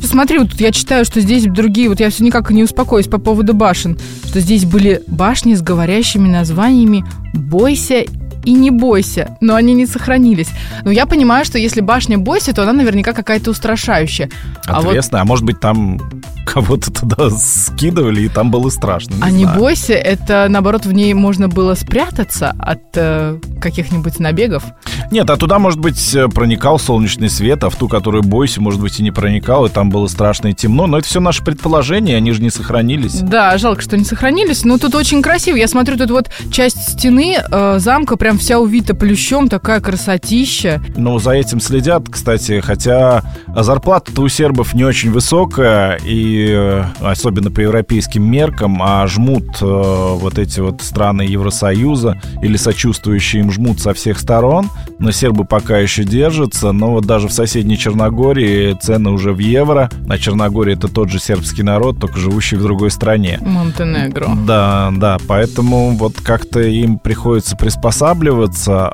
Смотри, 0.02 0.38
вот 0.38 0.52
я 0.60 0.70
читаю, 0.70 1.06
что 1.06 1.22
здесь 1.22 1.44
другие, 1.44 1.88
вот 1.88 1.98
я 1.98 2.10
все 2.10 2.24
никак 2.24 2.50
не 2.50 2.62
успокоюсь 2.62 3.06
по 3.06 3.16
поводу 3.16 3.54
башен, 3.54 3.98
что 4.26 4.40
здесь 4.40 4.66
были 4.66 5.02
башни 5.06 5.54
с 5.54 5.62
говорящими 5.62 6.28
названиями 6.28 7.06
«Бойся 7.32 8.04
и 8.44 8.52
не 8.52 8.70
бойся, 8.70 9.36
но 9.40 9.54
они 9.54 9.74
не 9.74 9.86
сохранились. 9.86 10.50
Но 10.82 10.90
я 10.90 11.06
понимаю, 11.06 11.44
что 11.44 11.58
если 11.58 11.80
башня 11.80 12.18
бойся, 12.18 12.54
то 12.54 12.62
она 12.62 12.72
наверняка 12.72 13.12
какая-то 13.12 13.50
устрашающая. 13.50 14.30
Ответственная, 14.66 15.22
а, 15.22 15.24
вот... 15.24 15.28
а 15.28 15.34
может 15.34 15.44
быть 15.44 15.60
там 15.60 15.98
кого-то 16.44 16.92
туда 16.92 17.30
скидывали, 17.30 18.22
и 18.22 18.28
там 18.28 18.50
было 18.50 18.68
страшно. 18.68 19.14
Не 19.14 19.22
а 19.22 19.30
знаю. 19.30 19.34
не 19.34 19.46
бойся, 19.46 19.94
это 19.94 20.46
наоборот 20.48 20.86
в 20.86 20.92
ней 20.92 21.12
можно 21.14 21.48
было 21.48 21.74
спрятаться 21.74 22.54
от 22.58 22.82
э, 22.94 23.38
каких-нибудь 23.60 24.20
набегов. 24.20 24.62
Нет, 25.10 25.28
а 25.30 25.36
туда, 25.36 25.58
может 25.58 25.80
быть, 25.80 26.14
э, 26.14 26.28
проникал 26.28 26.78
солнечный 26.78 27.28
свет, 27.28 27.64
а 27.64 27.70
в 27.70 27.76
ту, 27.76 27.88
которую 27.88 28.22
бойся, 28.22 28.60
может 28.60 28.80
быть, 28.80 29.00
и 29.00 29.02
не 29.02 29.10
проникал, 29.10 29.66
и 29.66 29.68
там 29.68 29.90
было 29.90 30.06
страшно 30.06 30.48
и 30.48 30.54
темно. 30.54 30.86
Но 30.86 30.98
это 30.98 31.08
все 31.08 31.20
наши 31.20 31.42
предположения, 31.42 32.16
они 32.16 32.32
же 32.32 32.42
не 32.42 32.50
сохранились. 32.50 33.20
Да, 33.20 33.56
жалко, 33.58 33.82
что 33.82 33.96
не 33.96 34.04
сохранились. 34.04 34.64
Но 34.64 34.78
тут 34.78 34.94
очень 34.94 35.22
красиво. 35.22 35.56
Я 35.56 35.68
смотрю, 35.68 35.96
тут 35.96 36.10
вот 36.10 36.30
часть 36.52 36.92
стены 36.92 37.38
э, 37.38 37.78
замка 37.78 38.16
прям 38.16 38.33
вся 38.38 38.58
увита 38.58 38.94
плющом, 38.94 39.48
такая 39.48 39.80
красотища. 39.80 40.82
Ну, 40.96 41.18
за 41.18 41.32
этим 41.32 41.60
следят, 41.60 42.08
кстати, 42.08 42.60
хотя 42.60 43.22
зарплата-то 43.54 44.22
у 44.22 44.28
сербов 44.28 44.74
не 44.74 44.84
очень 44.84 45.10
высокая, 45.10 45.98
и 46.04 46.48
э, 46.50 46.84
особенно 47.00 47.50
по 47.50 47.60
европейским 47.60 48.22
меркам, 48.30 48.82
а 48.82 49.06
жмут 49.06 49.60
э, 49.60 49.64
вот 49.64 50.38
эти 50.38 50.60
вот 50.60 50.82
страны 50.82 51.22
Евросоюза 51.22 52.20
или 52.42 52.56
сочувствующие 52.56 53.42
им 53.42 53.52
жмут 53.52 53.80
со 53.80 53.94
всех 53.94 54.18
сторон 54.18 54.70
но 54.98 55.10
сербы 55.10 55.44
пока 55.44 55.78
еще 55.78 56.04
держатся. 56.04 56.72
Но 56.72 56.92
вот 56.92 57.04
даже 57.04 57.28
в 57.28 57.32
соседней 57.32 57.76
Черногории 57.76 58.76
цены 58.80 59.10
уже 59.10 59.32
в 59.32 59.38
евро. 59.38 59.90
А 60.08 60.18
Черногория 60.18 60.74
это 60.74 60.88
тот 60.88 61.10
же 61.10 61.18
сербский 61.18 61.62
народ, 61.62 61.98
только 61.98 62.18
живущий 62.18 62.56
в 62.56 62.62
другой 62.62 62.90
стране. 62.90 63.38
Монтенегро. 63.42 64.28
Да, 64.46 64.92
да, 64.96 65.18
поэтому 65.26 65.90
вот 65.90 66.14
как-то 66.22 66.60
им 66.60 66.98
приходится 66.98 67.56
приспосабливаться, 67.56 68.23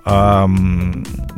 а 0.05 0.49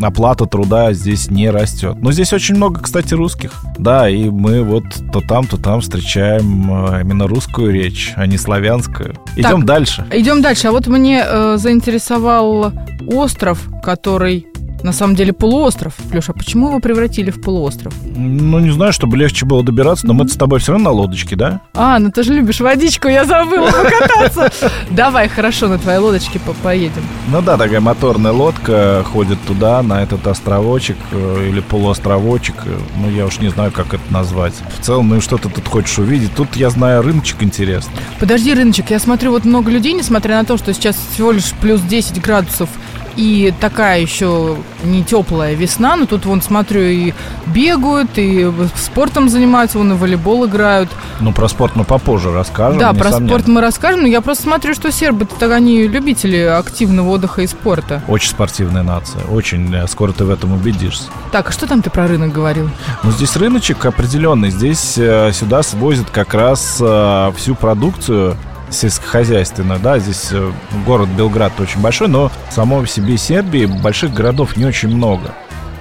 оплата 0.00 0.46
труда 0.46 0.92
здесь 0.92 1.30
не 1.30 1.50
растет. 1.50 1.96
Но 2.00 2.12
здесь 2.12 2.32
очень 2.32 2.56
много, 2.56 2.80
кстати, 2.80 3.14
русских. 3.14 3.52
Да, 3.78 4.08
и 4.08 4.30
мы 4.30 4.62
вот 4.62 4.84
то 5.12 5.20
там, 5.20 5.46
то 5.46 5.56
там 5.56 5.80
встречаем 5.80 6.92
э, 6.92 7.02
именно 7.02 7.26
русскую 7.26 7.72
речь, 7.72 8.12
а 8.16 8.26
не 8.26 8.38
славянскую. 8.38 9.14
Идем 9.36 9.58
так, 9.60 9.64
дальше. 9.64 10.06
Идем 10.12 10.42
дальше. 10.42 10.68
А 10.68 10.72
вот 10.72 10.86
мне 10.86 11.22
э, 11.24 11.56
заинтересовал 11.58 12.72
остров, 13.06 13.68
который 13.82 14.46
на 14.82 14.92
самом 14.92 15.14
деле 15.14 15.32
полуостров. 15.32 15.94
Леша, 16.12 16.32
а 16.32 16.38
почему 16.38 16.68
его 16.68 16.80
превратили 16.80 17.30
в 17.30 17.40
полуостров? 17.40 17.94
Ну, 18.14 18.58
не 18.58 18.70
знаю, 18.70 18.92
чтобы 18.92 19.16
легче 19.16 19.46
было 19.46 19.62
добираться, 19.62 20.06
но 20.06 20.14
мы 20.14 20.28
с 20.28 20.36
тобой 20.36 20.58
все 20.60 20.72
равно 20.72 20.90
на 20.90 20.96
лодочке, 20.96 21.36
да? 21.36 21.60
А, 21.74 21.98
ну 21.98 22.10
ты 22.10 22.22
же 22.22 22.34
любишь 22.34 22.60
водичку, 22.60 23.08
я 23.08 23.24
забыла 23.24 23.70
покататься. 23.70 24.52
Давай, 24.90 25.28
хорошо, 25.28 25.68
на 25.68 25.78
твоей 25.78 25.98
лодочке 25.98 26.40
поедем. 26.62 27.02
Ну 27.28 27.42
да, 27.42 27.56
такая 27.56 27.80
моторная 27.80 28.32
лодка 28.32 29.04
ходит 29.04 29.38
туда, 29.46 29.82
на 29.82 30.02
этот 30.02 30.26
островочек 30.26 30.96
э, 31.12 31.48
или 31.48 31.60
полуостровочек. 31.60 32.54
Э, 32.64 32.78
ну, 32.96 33.10
я 33.10 33.26
уж 33.26 33.40
не 33.40 33.48
знаю, 33.48 33.72
как 33.72 33.94
это 33.94 34.02
назвать. 34.10 34.54
В 34.78 34.84
целом, 34.84 35.08
ну 35.08 35.20
что 35.20 35.38
ты 35.38 35.48
тут 35.48 35.66
хочешь 35.66 35.98
увидеть? 35.98 36.34
Тут, 36.34 36.56
я 36.56 36.70
знаю, 36.70 37.02
рыночек 37.02 37.42
интересный. 37.42 37.94
Подожди, 38.18 38.54
рыночек, 38.54 38.90
я 38.90 38.98
смотрю, 38.98 39.32
вот 39.32 39.44
много 39.44 39.70
людей, 39.70 39.92
несмотря 39.92 40.36
на 40.36 40.44
то, 40.44 40.56
что 40.56 40.72
сейчас 40.72 40.96
всего 41.12 41.32
лишь 41.32 41.52
плюс 41.60 41.80
10 41.80 42.20
градусов 42.20 42.68
и 43.16 43.52
такая 43.60 44.00
еще 44.00 44.56
не 44.84 45.02
теплая 45.04 45.54
весна, 45.54 45.96
но 45.96 46.06
тут, 46.06 46.24
вон, 46.26 46.42
смотрю, 46.42 46.82
и 46.82 47.12
бегают, 47.46 48.10
и 48.16 48.50
спортом 48.76 49.28
занимаются, 49.28 49.78
вон, 49.78 49.92
и 49.92 49.96
волейбол 49.96 50.46
играют. 50.46 50.90
Ну, 51.20 51.32
про 51.32 51.48
спорт 51.48 51.76
мы 51.76 51.84
попозже 51.84 52.32
расскажем. 52.32 52.78
Да, 52.78 52.92
несомненно. 52.92 53.18
про 53.18 53.26
спорт 53.26 53.48
мы 53.48 53.60
расскажем, 53.60 54.02
но 54.02 54.08
я 54.08 54.20
просто 54.20 54.44
смотрю, 54.44 54.74
что 54.74 54.90
сербы-то 54.90 55.54
они 55.54 55.86
любители 55.86 56.38
активного 56.38 57.10
отдыха 57.10 57.42
и 57.42 57.46
спорта. 57.46 58.02
Очень 58.08 58.30
спортивная 58.30 58.82
нация, 58.82 59.22
очень. 59.24 59.74
Э, 59.74 59.86
скоро 59.86 60.12
ты 60.12 60.24
в 60.24 60.30
этом 60.30 60.52
убедишься. 60.52 61.04
Так, 61.30 61.48
а 61.48 61.52
что 61.52 61.66
там 61.66 61.82
ты 61.82 61.90
про 61.90 62.06
рынок 62.06 62.32
говорил? 62.32 62.70
Ну, 63.02 63.10
здесь 63.10 63.36
рыночек 63.36 63.84
определенный. 63.84 64.50
Здесь 64.50 64.96
э, 64.96 65.32
сюда 65.32 65.62
свозят 65.62 66.10
как 66.10 66.34
раз 66.34 66.78
э, 66.80 67.32
всю 67.36 67.54
продукцию 67.54 68.36
сельскохозяйственную, 68.72 69.80
да, 69.80 69.98
здесь 69.98 70.28
э, 70.32 70.52
город 70.86 71.08
Белград 71.10 71.52
очень 71.60 71.80
большой, 71.80 72.08
но 72.08 72.30
в 72.50 72.90
себе 72.90 73.16
Сербии 73.16 73.66
больших 73.66 74.12
городов 74.12 74.56
не 74.56 74.64
очень 74.64 74.88
много. 74.88 75.32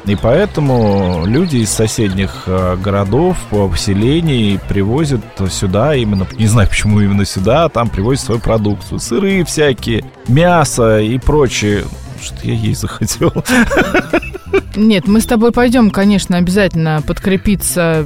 И 0.05 0.15
поэтому 0.15 1.23
люди 1.25 1.57
из 1.57 1.69
соседних 1.69 2.43
э, 2.47 2.75
городов, 2.77 3.37
поселений 3.49 4.59
привозят 4.67 5.21
сюда 5.49 5.95
именно, 5.95 6.27
не 6.33 6.47
знаю 6.47 6.69
почему 6.69 6.99
именно 7.01 7.25
сюда, 7.25 7.69
там 7.69 7.89
привозят 7.89 8.25
свою 8.25 8.41
продукцию. 8.41 8.99
Сыры 8.99 9.43
всякие, 9.43 10.03
мясо 10.27 10.99
и 10.99 11.17
прочее. 11.19 11.83
Что 12.21 12.35
я 12.47 12.53
есть 12.53 12.81
захотел. 12.81 13.31
Нет, 14.75 15.07
мы 15.07 15.21
с 15.21 15.25
тобой 15.25 15.51
пойдем, 15.51 15.91
конечно, 15.91 16.37
обязательно 16.37 17.01
подкрепиться, 17.05 18.05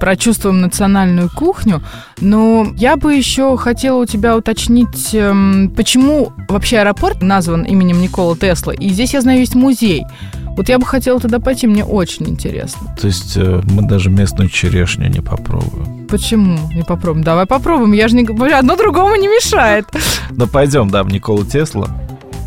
прочувствуем 0.00 0.60
национальную 0.60 1.30
кухню, 1.34 1.82
но 2.20 2.66
я 2.76 2.96
бы 2.96 3.14
еще 3.14 3.56
хотела 3.56 4.02
у 4.02 4.06
тебя 4.06 4.36
уточнить, 4.36 5.14
эм, 5.14 5.72
почему 5.76 6.32
вообще 6.48 6.78
аэропорт 6.78 7.22
назван 7.22 7.62
именем 7.62 8.00
Никола 8.00 8.36
Тесла, 8.36 8.72
и 8.72 8.88
здесь, 8.90 9.14
я 9.14 9.20
знаю, 9.20 9.40
есть 9.40 9.54
музей. 9.54 10.04
Вот 10.56 10.70
я 10.70 10.78
бы 10.78 10.86
хотела 10.86 11.20
туда 11.20 11.38
пойти, 11.38 11.66
мне 11.66 11.84
очень 11.84 12.30
интересно. 12.30 12.96
То 12.98 13.08
есть 13.08 13.36
э, 13.36 13.60
мы 13.70 13.86
даже 13.86 14.08
местную 14.08 14.48
черешню 14.48 15.08
не 15.08 15.20
попробуем. 15.20 16.06
Почему 16.06 16.58
не 16.72 16.82
попробуем? 16.82 17.24
Давай 17.24 17.44
попробуем. 17.44 17.92
Я 17.92 18.08
же 18.08 18.16
не 18.16 18.24
одно 18.54 18.76
другому 18.76 19.16
не 19.16 19.28
мешает. 19.28 19.86
Да 20.30 20.46
пойдем, 20.46 20.88
да, 20.88 21.02
в 21.02 21.08
Николу 21.08 21.44
Тесла. 21.44 21.88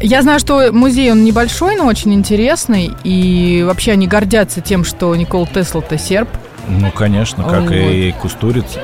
Я 0.02 0.22
знаю, 0.22 0.40
что 0.40 0.72
музей, 0.72 1.12
он 1.12 1.24
небольшой, 1.24 1.76
но 1.76 1.86
очень 1.86 2.14
интересный. 2.14 2.92
И 3.04 3.64
вообще 3.66 3.92
они 3.92 4.08
гордятся 4.08 4.62
тем, 4.62 4.86
что 4.86 5.14
Никол 5.16 5.46
Тесла-то 5.46 5.98
серб. 5.98 6.30
Ну, 6.68 6.92
конечно, 6.92 7.44
как 7.44 7.64
Вот. 7.64 7.72
и 7.72 8.14
Кустурица. 8.14 8.80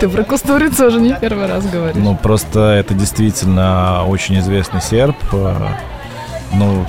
Ты 0.00 0.08
про 0.08 0.22
Кустурицу 0.22 0.86
уже 0.86 1.00
не 1.00 1.14
первый 1.14 1.46
раз 1.46 1.66
говоришь. 1.66 2.02
Ну, 2.02 2.16
просто 2.16 2.60
это 2.60 2.94
действительно 2.94 4.04
очень 4.06 4.38
известный 4.38 4.80
серб. 4.80 5.16
Э, 6.50 6.54
Ну, 6.56 6.86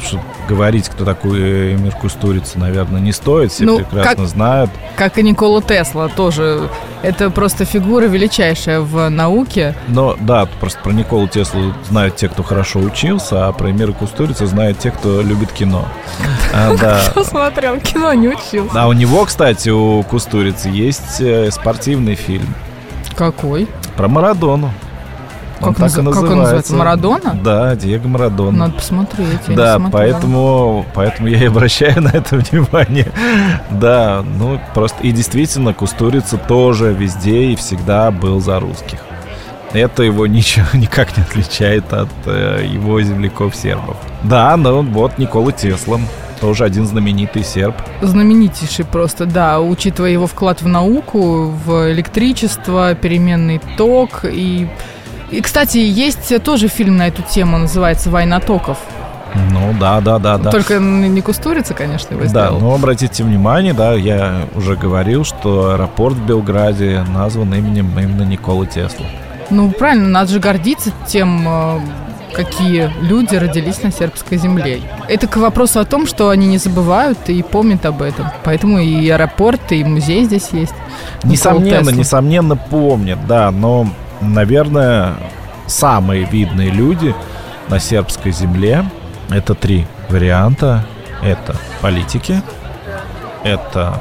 говорить, 0.48 0.90
кто 0.90 1.06
такой 1.06 1.74
Эмир 1.76 1.94
Кустурица, 1.94 2.58
наверное, 2.60 3.00
не 3.02 3.12
стоит. 3.12 3.52
Все 3.52 3.66
Ну, 3.66 3.78
прекрасно 3.80 4.16
как- 4.16 4.28
знают. 4.28 4.72
Как 4.96 5.18
и 5.18 5.24
Никола 5.24 5.62
Тесла 5.62 6.08
тоже. 6.08 6.70
Это 7.02 7.30
просто 7.30 7.66
фигура 7.66 8.06
величайшая 8.06 8.82
в 8.82 9.10
науке. 9.10 9.76
Но 9.88 10.16
да, 10.20 10.48
просто 10.60 10.80
про 10.82 10.92
Николу 10.92 11.28
Теслу 11.28 11.74
знают 11.88 12.16
те, 12.18 12.28
кто 12.30 12.44
хорошо 12.44 12.80
учился, 12.80 13.48
а 13.48 13.52
про 13.54 13.72
Эмира 13.72 13.92
Кустурица 13.94 14.48
знают 14.48 14.80
те, 14.80 14.92
кто 14.92 15.22
любит 15.22 15.52
кино. 15.52 15.86
А, 16.54 16.76
да. 16.76 17.00
Кто 17.12 17.24
смотрел 17.24 17.80
кино, 17.80 18.12
не 18.14 18.28
учился. 18.30 18.72
А 18.74 18.88
у 18.88 18.94
него, 18.94 19.24
кстати, 19.26 19.70
у 19.70 20.02
Кустурицы 20.04 20.68
есть 20.70 21.22
э, 21.22 21.52
спортивный 21.52 22.16
фильм 22.16 22.54
Какой? 23.16 23.68
про 23.96 24.08
Марадону. 24.08 24.72
Он 25.62 25.74
Как, 25.74 25.86
назы- 25.88 26.04
как 26.12 26.24
он 26.24 26.38
называется? 26.38 26.76
Марадона? 26.76 27.38
Да, 27.44 27.76
Диего 27.76 28.08
Марадона. 28.08 28.58
Надо 28.58 28.74
посмотреть. 28.74 29.28
Да, 29.48 29.80
поэтому, 29.92 30.86
поэтому 30.94 31.28
я 31.28 31.44
и 31.44 31.46
обращаю 31.48 32.02
на 32.02 32.10
это 32.10 32.38
внимание. 32.38 33.12
Да, 33.70 34.24
ну 34.38 34.60
просто 34.74 35.02
и 35.04 35.12
действительно 35.12 35.74
Кустурица 35.74 36.38
тоже 36.38 36.94
везде 36.94 37.52
и 37.52 37.56
всегда 37.56 38.12
был 38.12 38.40
за 38.40 38.60
русских. 38.60 39.00
Это 39.74 40.04
его 40.04 40.26
ничего 40.28 40.66
никак 40.74 41.16
не 41.18 41.24
отличает 41.24 41.92
от 41.94 42.10
э, 42.26 42.66
его 42.72 43.02
земляков 43.02 43.56
сербов. 43.56 43.98
Да, 44.24 44.56
ну 44.58 44.82
вот 44.82 45.18
Никола 45.18 45.52
Тесла, 45.52 46.00
тоже 46.42 46.64
один 46.64 46.88
знаменитый 46.88 47.44
серб. 47.44 47.76
Знаменитейший 48.02 48.86
просто, 48.86 49.26
да, 49.26 49.60
учитывая 49.60 50.10
его 50.12 50.26
вклад 50.26 50.62
в 50.62 50.68
науку, 50.68 51.54
в 51.66 51.92
электричество, 51.92 52.96
переменный 52.96 53.62
ток 53.78 54.22
и... 54.24 54.68
И, 55.32 55.42
кстати, 55.42 55.78
есть 55.78 56.42
тоже 56.44 56.68
фильм 56.68 56.98
на 56.98 57.08
эту 57.08 57.22
тему, 57.22 57.58
называется 57.58 58.10
«Война 58.10 58.40
токов». 58.40 58.78
Ну 59.52 59.76
да, 59.80 60.02
да, 60.02 60.18
да, 60.18 60.38
да. 60.38 60.50
Только 60.50 60.80
не 60.80 61.22
Кустурица, 61.22 61.74
конечно, 61.76 62.14
его 62.16 62.24
Да, 62.24 62.28
сделал. 62.48 62.60
но 62.60 62.74
обратите 62.74 63.24
внимание, 63.24 63.74
да, 63.74 63.94
я 63.94 64.48
уже 64.56 64.76
говорил, 64.76 65.24
что 65.24 65.74
аэропорт 65.74 66.16
в 66.16 66.26
Белграде 66.26 67.04
назван 67.14 67.54
именем 67.54 67.92
именно 67.98 68.24
Николы 68.24 68.66
Тесла. 68.66 69.06
Ну, 69.52 69.72
правильно, 69.72 70.08
надо 70.10 70.32
же 70.32 70.40
гордиться 70.40 70.92
тем, 71.08 71.46
э, 71.48 71.80
какие 72.34 72.90
люди 73.02 73.36
родились 73.36 73.84
на 73.84 73.92
сербской 73.92 74.38
земле. 74.40 74.82
Это 75.08 75.28
к 75.28 75.38
вопросу 75.38 75.80
о 75.80 75.86
том, 75.86 76.08
что 76.08 76.30
они 76.30 76.48
не 76.48 76.58
забывают 76.58 77.18
и 77.30 77.42
помнят 77.44 77.86
об 77.86 78.02
этом. 78.02 78.28
Поэтому 78.44 78.80
и 78.80 79.10
аэропорт, 79.10 79.72
и 79.72 79.84
музей 79.84 80.24
здесь 80.26 80.50
есть. 80.52 80.74
Несомненно, 81.24 81.90
несомненно 81.92 82.56
помнят, 82.56 83.20
да, 83.28 83.52
но, 83.52 83.88
наверное, 84.22 85.16
самые 85.68 86.26
видные 86.26 86.70
люди 86.72 87.14
на 87.70 87.80
сербской 87.80 88.32
земле 88.32 88.86
это 89.30 89.54
три 89.56 89.86
варианта. 90.10 90.86
Это 91.22 91.56
политики, 91.82 92.42
это 93.44 94.00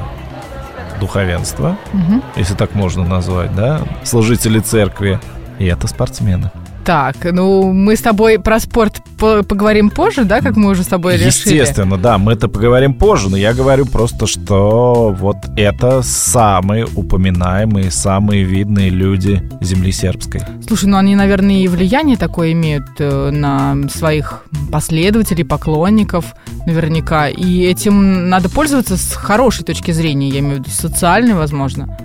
духовенство, 0.99 1.77
Мгм. 1.93 2.23
если 2.35 2.55
так 2.55 2.75
можно 2.75 3.03
назвать, 3.03 3.53
да, 3.55 3.81
служители 4.03 4.59
церкви, 4.59 5.19
и 5.59 5.65
это 5.65 5.87
спортсмены. 5.87 6.51
Так, 6.85 7.17
ну 7.23 7.71
мы 7.71 7.95
с 7.95 8.01
тобой 8.01 8.39
про 8.39 8.59
спорт 8.59 9.01
по- 9.17 9.43
поговорим 9.43 9.89
позже, 9.89 10.23
да, 10.23 10.41
как 10.41 10.55
мы 10.55 10.71
уже 10.71 10.83
с 10.83 10.87
тобой 10.87 11.13
решили? 11.13 11.27
Естественно, 11.27 11.97
да, 11.97 12.17
мы 12.17 12.33
это 12.33 12.47
поговорим 12.47 12.93
позже, 12.93 13.29
но 13.29 13.37
я 13.37 13.53
говорю 13.53 13.85
просто, 13.85 14.25
что 14.25 15.15
вот 15.19 15.37
это 15.55 16.01
самые 16.01 16.85
упоминаемые, 16.95 17.91
самые 17.91 18.43
видные 18.43 18.89
люди 18.89 19.47
земли 19.61 19.91
сербской. 19.91 20.41
Слушай, 20.65 20.85
ну 20.85 20.97
они, 20.97 21.15
наверное, 21.15 21.57
и 21.57 21.67
влияние 21.67 22.17
такое 22.17 22.53
имеют 22.53 22.87
э, 22.99 23.29
на 23.29 23.75
своих 23.89 24.45
последователей, 24.71 25.45
поклонников, 25.45 26.33
наверняка. 26.65 27.29
И 27.29 27.61
этим 27.63 28.29
надо 28.29 28.49
пользоваться 28.49 28.97
с 28.97 29.13
хорошей 29.13 29.63
точки 29.63 29.91
зрения, 29.91 30.29
я 30.29 30.39
имею 30.39 30.55
в 30.55 30.59
виду 30.59 30.69
социальной, 30.71 31.33
возможно. 31.33 31.97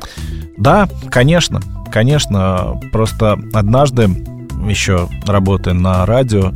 Да, 0.57 0.89
конечно, 1.11 1.61
конечно. 1.93 2.81
Просто 2.93 3.39
однажды, 3.53 4.09
еще 4.69 5.09
работая 5.27 5.75
на 5.75 6.05
радио, 6.07 6.53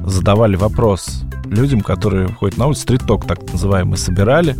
задавали 0.00 0.56
вопрос 0.56 1.24
людям, 1.46 1.80
которые 1.80 2.28
ходят 2.28 2.58
на 2.58 2.66
улицу, 2.66 2.82
стрит-ток 2.82 3.26
так 3.26 3.52
называемый, 3.52 3.96
собирали 3.96 4.56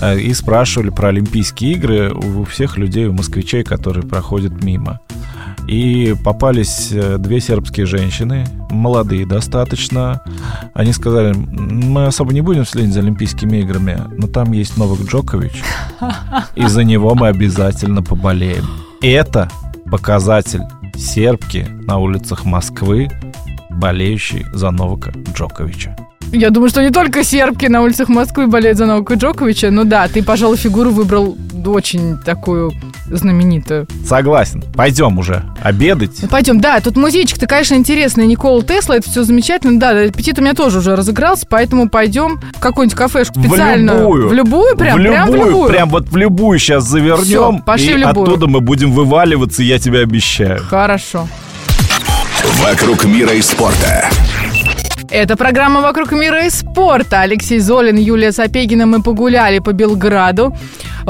э, 0.00 0.18
и 0.18 0.32
спрашивали 0.34 0.90
про 0.90 1.08
Олимпийские 1.08 1.72
игры 1.72 2.12
у 2.12 2.44
всех 2.44 2.76
людей, 2.76 3.06
у 3.06 3.12
москвичей, 3.12 3.64
которые 3.64 4.06
проходят 4.06 4.62
мимо. 4.62 5.00
И 5.66 6.14
попались 6.24 6.90
э, 6.92 7.18
две 7.18 7.40
сербские 7.40 7.86
женщины, 7.86 8.46
молодые 8.70 9.26
достаточно. 9.26 10.22
Они 10.72 10.92
сказали, 10.92 11.34
мы 11.34 12.06
особо 12.06 12.32
не 12.32 12.40
будем 12.40 12.64
следить 12.64 12.94
за 12.94 13.00
Олимпийскими 13.00 13.58
играми, 13.58 14.00
но 14.16 14.28
там 14.28 14.52
есть 14.52 14.76
Новак 14.76 15.00
Джокович, 15.00 15.62
и 16.54 16.66
за 16.66 16.84
него 16.84 17.14
мы 17.14 17.28
обязательно 17.28 18.02
поболеем. 18.02 18.64
Это 19.02 19.50
показатель 19.90 20.62
сербки 20.98 21.66
на 21.86 21.98
улицах 21.98 22.44
Москвы, 22.44 23.08
болеющей 23.70 24.44
за 24.52 24.70
Новака 24.70 25.12
Джоковича. 25.32 25.96
Я 26.32 26.50
думаю, 26.50 26.68
что 26.68 26.82
не 26.82 26.90
только 26.90 27.24
сербки 27.24 27.66
на 27.66 27.82
улицах 27.82 28.08
Москвы 28.08 28.46
болеют 28.46 28.76
за 28.76 28.86
Новака 28.86 29.14
Джоковича, 29.14 29.70
но 29.70 29.84
да, 29.84 30.08
ты, 30.08 30.22
пожалуй, 30.22 30.56
фигуру 30.56 30.90
выбрал 30.90 31.36
очень 31.66 32.18
такую 32.18 32.72
знаменитую. 33.10 33.86
Согласен. 34.06 34.62
Пойдем 34.74 35.18
уже 35.18 35.42
обедать. 35.62 36.22
Ну, 36.22 36.28
пойдем, 36.28 36.60
да, 36.60 36.80
тут 36.80 36.96
музейчик-то, 36.96 37.46
конечно, 37.46 37.74
интересный, 37.74 38.26
Никола 38.26 38.62
Тесла, 38.62 38.96
это 38.96 39.08
все 39.08 39.22
замечательно, 39.22 39.78
да, 39.78 39.90
аппетит 39.90 40.38
у 40.38 40.42
меня 40.42 40.54
тоже 40.54 40.78
уже 40.78 40.96
разыгрался, 40.96 41.46
поэтому 41.48 41.88
пойдем 41.88 42.40
в 42.56 42.60
какую-нибудь 42.60 42.96
кафешку 42.96 43.40
специальную. 43.40 43.98
В 43.98 44.02
любую. 44.02 44.28
В 44.28 44.32
любую 44.32 44.76
прям? 44.76 44.96
в 44.96 44.98
любую, 44.98 45.12
прям 45.12 45.30
в 45.30 45.34
любую? 45.34 45.68
Прям 45.68 45.88
вот 45.90 46.08
в 46.08 46.16
любую 46.16 46.58
сейчас 46.58 46.84
завернем. 46.84 47.24
Всё, 47.24 47.58
пошли 47.64 47.90
и 47.90 47.94
в 47.94 47.98
любую. 47.98 48.22
оттуда 48.24 48.46
мы 48.46 48.60
будем 48.60 48.92
вываливаться, 48.92 49.62
я 49.62 49.78
тебе 49.78 50.00
обещаю. 50.00 50.60
Хорошо. 50.68 51.26
«Вокруг 52.62 53.04
мира 53.04 53.32
и 53.32 53.42
спорта». 53.42 54.08
Это 55.10 55.36
программа 55.36 55.80
«Вокруг 55.80 56.12
мира 56.12 56.44
и 56.44 56.50
спорта». 56.50 57.22
Алексей 57.22 57.60
Золин, 57.60 57.96
Юлия 57.96 58.30
Сапегина. 58.30 58.84
Мы 58.84 59.02
погуляли 59.02 59.58
по 59.58 59.72
Белграду, 59.72 60.54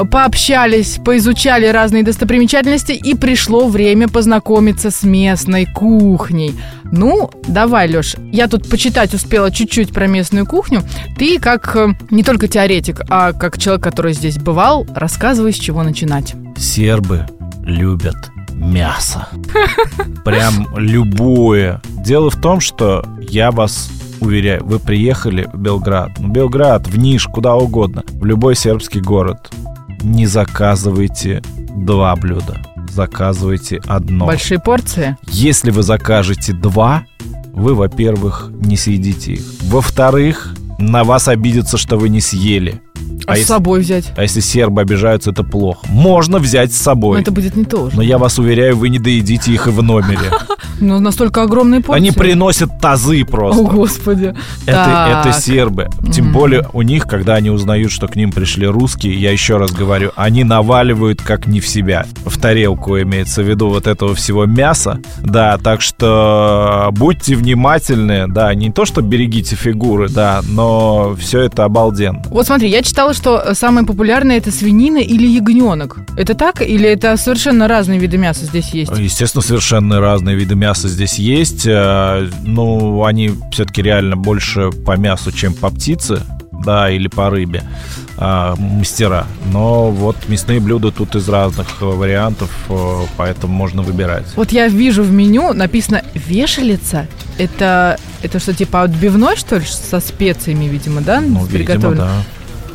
пообщались, 0.09 0.99
поизучали 1.03 1.67
разные 1.67 2.03
достопримечательности, 2.03 2.93
и 2.93 3.13
пришло 3.13 3.67
время 3.67 4.07
познакомиться 4.07 4.89
с 4.89 5.03
местной 5.03 5.65
кухней. 5.65 6.55
Ну, 6.93 7.29
давай, 7.45 7.89
Леш, 7.89 8.15
я 8.31 8.47
тут 8.47 8.69
почитать 8.69 9.13
успела 9.13 9.51
чуть-чуть 9.51 9.91
про 9.91 10.07
местную 10.07 10.45
кухню. 10.45 10.81
Ты, 11.17 11.37
как 11.37 11.75
э, 11.75 11.89
не 12.09 12.23
только 12.23 12.47
теоретик, 12.47 13.01
а 13.09 13.33
как 13.33 13.57
человек, 13.57 13.83
который 13.83 14.13
здесь 14.13 14.37
бывал, 14.37 14.87
рассказывай, 14.95 15.51
с 15.51 15.57
чего 15.57 15.83
начинать. 15.83 16.35
Сербы 16.57 17.27
любят 17.63 18.15
мясо. 18.59 19.27
Прям 20.23 20.67
любое. 20.75 21.81
Дело 22.03 22.29
в 22.29 22.35
том, 22.35 22.59
что 22.59 23.05
я 23.19 23.51
вас 23.51 23.89
уверяю, 24.19 24.65
вы 24.65 24.79
приехали 24.79 25.49
в 25.51 25.57
Белград. 25.57 26.11
Ну, 26.19 26.27
Белград, 26.27 26.87
в 26.87 26.97
Ниш, 26.97 27.25
куда 27.25 27.55
угодно. 27.55 28.03
В 28.07 28.25
любой 28.25 28.55
сербский 28.55 29.01
город. 29.01 29.51
Не 30.01 30.25
заказывайте 30.27 31.41
два 31.75 32.15
блюда. 32.15 32.57
Заказывайте 32.89 33.81
одно. 33.87 34.25
Большие 34.25 34.59
порции? 34.59 35.17
Если 35.27 35.71
вы 35.71 35.83
закажете 35.83 36.53
два, 36.53 37.03
вы, 37.53 37.75
во-первых, 37.75 38.49
не 38.61 38.77
съедите 38.77 39.33
их. 39.33 39.41
Во-вторых, 39.63 40.53
на 40.79 41.03
вас 41.03 41.27
обидятся, 41.27 41.77
что 41.77 41.97
вы 41.97 42.09
не 42.09 42.21
съели. 42.21 42.81
А, 43.27 43.33
А 43.33 43.35
с 43.35 43.39
если- 43.39 43.47
собой 43.49 43.79
взять? 43.81 44.11
А 44.17 44.23
если 44.23 44.39
сербы 44.39 44.81
обижаются, 44.81 45.31
это 45.31 45.43
плохо. 45.43 45.85
Можно 45.89 46.39
взять 46.39 46.73
с 46.73 46.79
Но 46.79 46.83
собой. 46.83 47.21
это 47.21 47.31
будет 47.31 47.55
не 47.55 47.63
то 47.65 47.89
же. 47.89 47.95
Но 47.95 48.01
я 48.01 48.17
вас 48.17 48.39
уверяю, 48.39 48.75
вы 48.77 48.89
не 48.89 48.97
доедите 48.99 49.51
их 49.53 49.67
и 49.67 49.69
в 49.71 49.81
номере. 49.83 50.19
Ну, 50.81 50.97
настолько 51.01 51.43
огромные 51.43 51.81
порции. 51.81 51.97
Они 51.99 52.11
приносят 52.11 52.79
тазы 52.79 53.21
О, 53.23 53.25
просто. 53.25 53.63
Господи. 53.63 54.33
Это, 54.65 55.25
это 55.27 55.37
сербы. 55.37 55.89
Тем 56.13 56.31
более 56.31 56.69
у 56.71 56.83
них, 56.83 57.03
когда 57.03 57.35
они 57.35 57.49
узнают, 57.49 57.91
что 57.91 58.07
к 58.07 58.15
ним 58.15 58.31
пришли 58.31 58.65
русские, 58.65 59.13
я 59.19 59.29
еще 59.29 59.57
раз 59.57 59.71
говорю, 59.73 60.13
они 60.15 60.45
наваливают 60.45 61.21
как 61.21 61.47
не 61.47 61.59
в 61.59 61.67
себя. 61.67 62.05
В 62.25 62.39
тарелку 62.39 62.97
имеется 62.97 63.43
в 63.43 63.49
виду 63.49 63.67
вот 63.67 63.87
этого 63.87 64.15
всего 64.15 64.45
мяса. 64.45 65.01
Да, 65.21 65.57
так 65.57 65.81
что 65.81 66.87
будьте 66.93 67.35
внимательны. 67.35 68.27
Да, 68.29 68.53
не 68.53 68.71
то, 68.71 68.85
что 68.85 69.01
берегите 69.01 69.57
фигуры, 69.57 70.07
да, 70.07 70.39
но 70.47 70.68
все 71.19 71.41
это 71.41 71.63
обалденно. 71.65 72.21
Вот 72.29 72.45
смотри, 72.45 72.69
я 72.69 72.81
читала, 72.81 73.13
что 73.13 73.53
самое 73.53 73.85
популярное 73.85 74.37
это 74.37 74.51
свинина 74.51 74.97
или 74.97 75.27
ягненок. 75.27 75.97
Это 76.17 76.33
так? 76.35 76.61
Или 76.61 76.89
это 76.89 77.15
совершенно 77.17 77.67
разные 77.67 77.99
виды 77.99 78.17
мяса 78.17 78.45
здесь 78.45 78.69
есть? 78.73 78.91
Естественно, 78.97 79.41
совершенно 79.41 79.99
разные 79.99 80.35
виды 80.35 80.55
мяса 80.55 80.87
здесь 80.87 81.15
есть. 81.19 81.65
Э, 81.65 82.27
Ну, 82.43 83.03
они 83.05 83.31
все-таки 83.51 83.81
реально 83.81 84.15
больше 84.15 84.71
по 84.85 84.97
мясу, 84.97 85.31
чем 85.31 85.53
по 85.53 85.69
птице, 85.69 86.21
да, 86.63 86.89
или 86.89 87.07
по 87.07 87.29
рыбе 87.29 87.63
а, 88.17 88.55
мастера. 88.57 89.25
Но 89.51 89.91
вот 89.91 90.15
мясные 90.27 90.59
блюда 90.59 90.91
тут 90.91 91.15
из 91.15 91.27
разных 91.29 91.81
вариантов, 91.81 92.51
э, 92.69 93.01
поэтому 93.17 93.53
можно 93.53 93.81
выбирать. 93.81 94.25
Вот 94.35 94.51
я 94.51 94.67
вижу 94.67 95.03
в 95.03 95.11
меню 95.11 95.53
написано 95.53 96.03
вешалица. 96.13 97.07
Это, 97.37 97.97
это 98.21 98.39
что, 98.39 98.53
типа 98.53 98.83
отбивной, 98.83 99.37
что 99.37 99.57
ли, 99.57 99.65
со 99.65 99.99
специями, 99.99 100.65
видимо, 100.65 101.01
да? 101.01 101.21
Ну, 101.21 101.45
видимо, 101.45 101.91
да. 101.95 102.11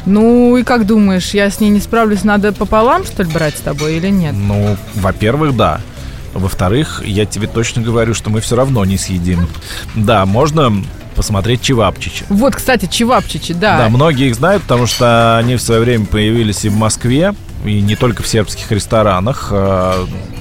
Ну 0.06 0.56
и 0.56 0.64
как 0.64 0.86
думаешь, 0.86 1.30
я 1.30 1.50
с 1.50 1.60
ней 1.60 1.70
не 1.70 1.80
справлюсь, 1.80 2.24
надо 2.24 2.52
пополам, 2.52 3.04
что 3.04 3.22
ли, 3.22 3.30
брать 3.30 3.56
с 3.56 3.60
тобой 3.60 3.96
или 3.96 4.08
нет? 4.08 4.34
Ну, 4.34 4.76
во-первых, 4.94 5.56
да. 5.56 5.80
Во-вторых, 6.34 7.02
я 7.04 7.26
тебе 7.26 7.46
точно 7.46 7.80
говорю, 7.80 8.12
что 8.12 8.28
мы 8.28 8.40
все 8.40 8.56
равно 8.56 8.84
не 8.84 8.98
съедим. 8.98 9.48
Да, 9.94 10.26
можно 10.26 10.72
посмотреть 11.14 11.62
чевапчичи. 11.62 12.24
Вот, 12.28 12.56
кстати, 12.56 12.86
чевапчичи, 12.86 13.54
да. 13.54 13.78
Да, 13.78 13.88
многие 13.88 14.28
их 14.28 14.34
знают, 14.34 14.62
потому 14.62 14.86
что 14.86 15.38
они 15.38 15.56
в 15.56 15.62
свое 15.62 15.80
время 15.80 16.06
появились 16.06 16.64
и 16.64 16.68
в 16.68 16.76
Москве, 16.76 17.34
и 17.64 17.80
не 17.80 17.96
только 17.96 18.22
в 18.22 18.26
сербских 18.28 18.70
ресторанах. 18.70 19.52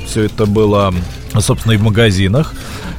Все 0.06 0.24
это 0.24 0.46
было, 0.46 0.94
собственно, 1.40 1.74
и 1.74 1.78
в 1.78 1.84
магазинах. 1.84 2.54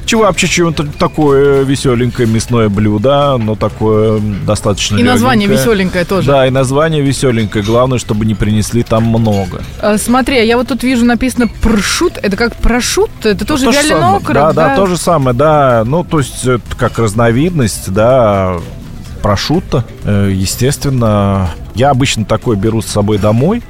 Чевапчичи 0.05 0.61
это 0.69 0.85
такое 0.85 1.63
веселенькое 1.63 2.27
мясное 2.27 2.69
блюдо, 2.69 3.37
но 3.37 3.55
такое 3.55 4.19
достаточно 4.45 4.97
И 4.97 5.03
название 5.03 5.47
легенькое. 5.47 5.67
веселенькое 5.67 6.05
тоже. 6.05 6.27
Да, 6.27 6.47
и 6.47 6.51
название 6.51 7.01
веселенькое. 7.01 7.63
Главное, 7.63 7.97
чтобы 7.97 8.25
не 8.25 8.35
принесли 8.35 8.83
там 8.83 9.03
много. 9.05 9.63
А, 9.81 9.97
смотри, 9.97 10.45
я 10.45 10.57
вот 10.57 10.67
тут 10.67 10.83
вижу 10.83 11.05
написано 11.05 11.47
прошут. 11.47 12.19
Это 12.21 12.37
как 12.37 12.55
прошут? 12.55 13.09
Это 13.23 13.45
тоже 13.45 13.65
Ну, 13.65 13.71
то 13.71 13.81
же 13.81 13.87
вяленый 13.87 14.17
окорок, 14.17 14.33
Да, 14.33 14.53
да, 14.53 14.75
то 14.75 14.85
же 14.85 14.97
самое, 14.97 15.35
да. 15.35 15.83
Ну, 15.85 16.03
то 16.03 16.19
есть, 16.19 16.45
как 16.77 16.99
разновидность, 16.99 17.91
да, 17.91 18.57
прошутто. 19.23 19.85
Э, 20.03 20.29
Естественно, 20.31 21.49
я 21.73 21.89
обычно 21.89 22.25
такой 22.25 22.55
беру 22.57 22.81
с 22.81 22.85
собой 22.85 23.17
домой, 23.17 23.63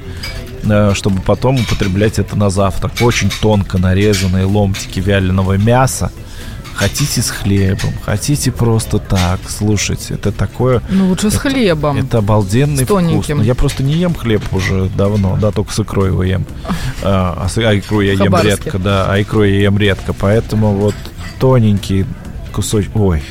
чтобы 0.94 1.20
потом 1.22 1.56
употреблять 1.56 2.18
это 2.18 2.36
на 2.36 2.50
завтрак. 2.50 2.92
Очень 3.00 3.30
тонко 3.30 3.78
нарезанные 3.78 4.44
ломтики 4.44 5.00
вяленого 5.00 5.56
мяса. 5.56 6.10
Хотите 6.74 7.22
с 7.22 7.30
хлебом, 7.30 7.94
хотите 8.04 8.52
просто 8.52 8.98
так. 8.98 9.40
Слушайте, 9.48 10.12
это 10.12 10.30
такое... 10.30 10.82
Ну, 10.90 11.08
лучше 11.08 11.30
с 11.30 11.36
хлебом. 11.36 11.96
Это 11.96 12.18
обалденный 12.18 12.84
С 12.84 12.86
тоненьким. 12.86 13.22
вкус. 13.22 13.28
Но 13.38 13.42
Я 13.42 13.54
просто 13.54 13.82
не 13.82 13.94
ем 13.94 14.14
хлеб 14.14 14.42
уже 14.52 14.90
давно, 14.94 15.38
да, 15.40 15.52
только 15.52 15.72
с 15.72 15.80
икрой 15.80 16.08
его 16.08 16.22
ем. 16.22 16.44
А, 17.02 17.48
а 17.48 17.60
а 17.60 17.78
икру 17.78 18.02
я 18.02 18.12
ем 18.12 18.36
редко, 18.42 18.78
да, 18.78 19.06
а 19.08 19.18
икру 19.20 19.44
я 19.44 19.60
ем 19.60 19.78
редко, 19.78 20.12
поэтому 20.12 20.74
вот 20.74 20.94
тоненький 21.40 22.04
кусочек, 22.52 22.94
ой, 22.94 23.22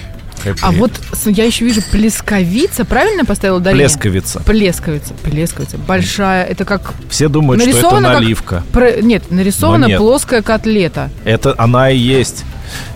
какая 0.53 0.69
А 0.69 0.71
вот 0.71 0.91
я 1.25 1.43
еще 1.45 1.65
вижу 1.65 1.81
плесковица. 1.91 2.85
Правильно 2.85 3.25
поставила 3.25 3.57
ударение? 3.57 3.87
плесковица. 3.87 4.39
Плесковица. 4.41 5.13
Плесковица. 5.23 5.77
Большая. 5.77 6.43
Это 6.45 6.65
как... 6.65 6.93
Все 7.09 7.27
думают, 7.27 7.61
что 7.61 7.71
это 7.71 7.89
как- 7.89 8.01
наливка. 8.21 8.63
про- 8.71 9.01
Нет, 9.01 9.31
нарисована 9.31 9.85
нет. 9.85 9.97
плоская 9.99 10.41
котлета. 10.41 11.09
Это 11.23 11.55
она 11.57 11.89
и 11.89 11.97
есть. 11.97 12.43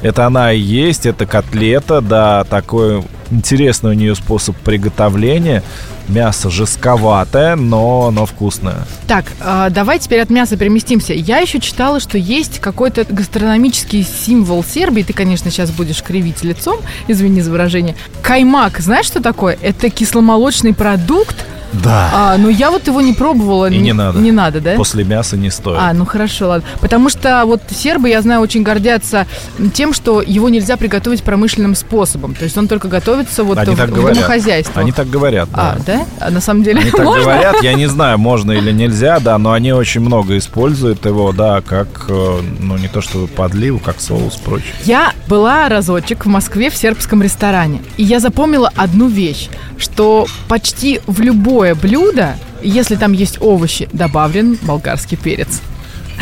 Это 0.02 0.26
она 0.26 0.52
и 0.52 0.60
есть, 0.60 1.06
это 1.06 1.26
котлета, 1.26 2.02
да, 2.02 2.44
такой 2.44 3.04
интересный 3.32 3.92
у 3.92 3.94
нее 3.94 4.16
способ 4.16 4.56
приготовления. 4.58 5.64
Мясо 6.10 6.50
жестковатое, 6.50 7.56
но, 7.56 8.10
но 8.10 8.26
вкусное. 8.26 8.80
Так, 9.08 9.26
а, 9.40 9.70
давай 9.70 10.00
теперь 10.00 10.22
от 10.22 10.32
мяса 10.32 10.58
переместимся. 10.58 11.14
Я 11.14 11.38
еще 11.38 11.60
читала, 11.60 12.00
что 12.00 12.18
есть 12.18 12.60
какой-то 12.60 13.06
гастрономический 13.08 14.04
символ 14.04 14.64
Сербии. 14.64 15.04
Ты, 15.04 15.14
конечно, 15.14 15.52
сейчас 15.52 15.70
будешь 15.70 16.02
кривить 16.02 16.44
лицом, 16.44 16.80
извини 17.08 17.42
за 17.42 17.52
выражение. 17.52 17.96
Каймак, 18.24 18.80
знаешь, 18.80 19.06
что 19.06 19.22
такое? 19.22 19.58
Это 19.62 19.92
кисломолочный 19.92 20.74
продукт, 20.74 21.46
Да. 21.74 22.10
а, 22.14 22.38
но 22.38 22.50
я 22.50 22.72
вот 22.72 22.88
его 22.88 23.02
не 23.02 23.14
пробовала. 23.14 23.70
И 23.70 23.78
не 23.78 23.94
надо. 23.94 24.20
Не 24.20 24.32
надо, 24.32 24.60
да? 24.60 24.76
После 24.76 25.04
мяса 25.04 25.38
не 25.38 25.50
стоит. 25.50 25.78
А, 25.80 25.94
ну 25.94 26.06
хорошо, 26.06 26.48
ладно. 26.50 26.68
Потому 26.82 27.10
что 27.10 27.44
вот 27.46 27.62
сербы, 27.70 28.10
я 28.10 28.22
знаю, 28.22 28.42
очень 28.42 28.64
гордятся 28.64 29.28
тем, 29.74 29.94
что 29.94 30.22
его 30.22 30.50
нельзя 30.50 30.78
приготовить 30.78 31.24
промышленным 31.24 31.76
способом. 31.76 32.34
То 32.36 32.44
есть 32.46 32.58
он 32.58 32.68
только 32.68 32.88
готовится 32.88 33.44
вот 33.44 33.58
Они 33.58 33.76
в, 33.76 33.78
так 33.78 33.90
в 33.90 33.94
говорят. 33.94 34.16
домохозяйстве. 34.18 34.82
Они 34.82 34.92
так 34.92 35.10
говорят, 35.10 35.50
да. 35.52 35.78
А, 35.78 35.78
да? 35.86 36.06
А 36.20 36.32
на 36.32 36.42
самом 36.42 36.64
деле 36.64 36.82
Они 36.82 36.92
так 36.92 37.06
можно? 37.06 37.22
говорят, 37.24 37.62
я 37.62 37.74
не 37.74 37.86
знаю, 37.88 38.18
можно 38.18 38.52
или 38.52 38.72
нельзя, 38.72 39.20
да, 39.20 39.38
но 39.38 39.52
они 39.52 39.72
очень 39.72 40.02
много 40.02 40.38
используют 40.38 41.06
его, 41.06 41.32
да, 41.32 41.62
как, 41.62 41.88
э, 42.10 42.40
ну, 42.60 42.78
не 42.78 42.88
то 42.88 43.02
чтобы 43.02 43.28
подливу, 43.28 43.80
как 43.80 44.00
соус 44.02 44.36
прочее. 44.38 44.74
Я 44.86 45.14
была 45.28 45.70
разочек 45.70 46.26
в 46.26 46.30
Москве 46.30 46.70
в 46.70 46.76
сербском 46.76 47.22
ресторане, 47.22 47.82
и 47.98 48.04
я 48.04 48.20
запомнила 48.20 48.72
одну 48.76 49.08
вещь, 49.08 49.50
что 49.78 50.28
почти 50.48 51.00
в 51.08 51.20
любое 51.60 51.76
блюдо, 51.76 52.38
если 52.62 52.96
там 52.96 53.12
есть 53.12 53.42
овощи, 53.42 53.90
добавлен 53.92 54.58
болгарский 54.62 55.18
перец. 55.18 55.62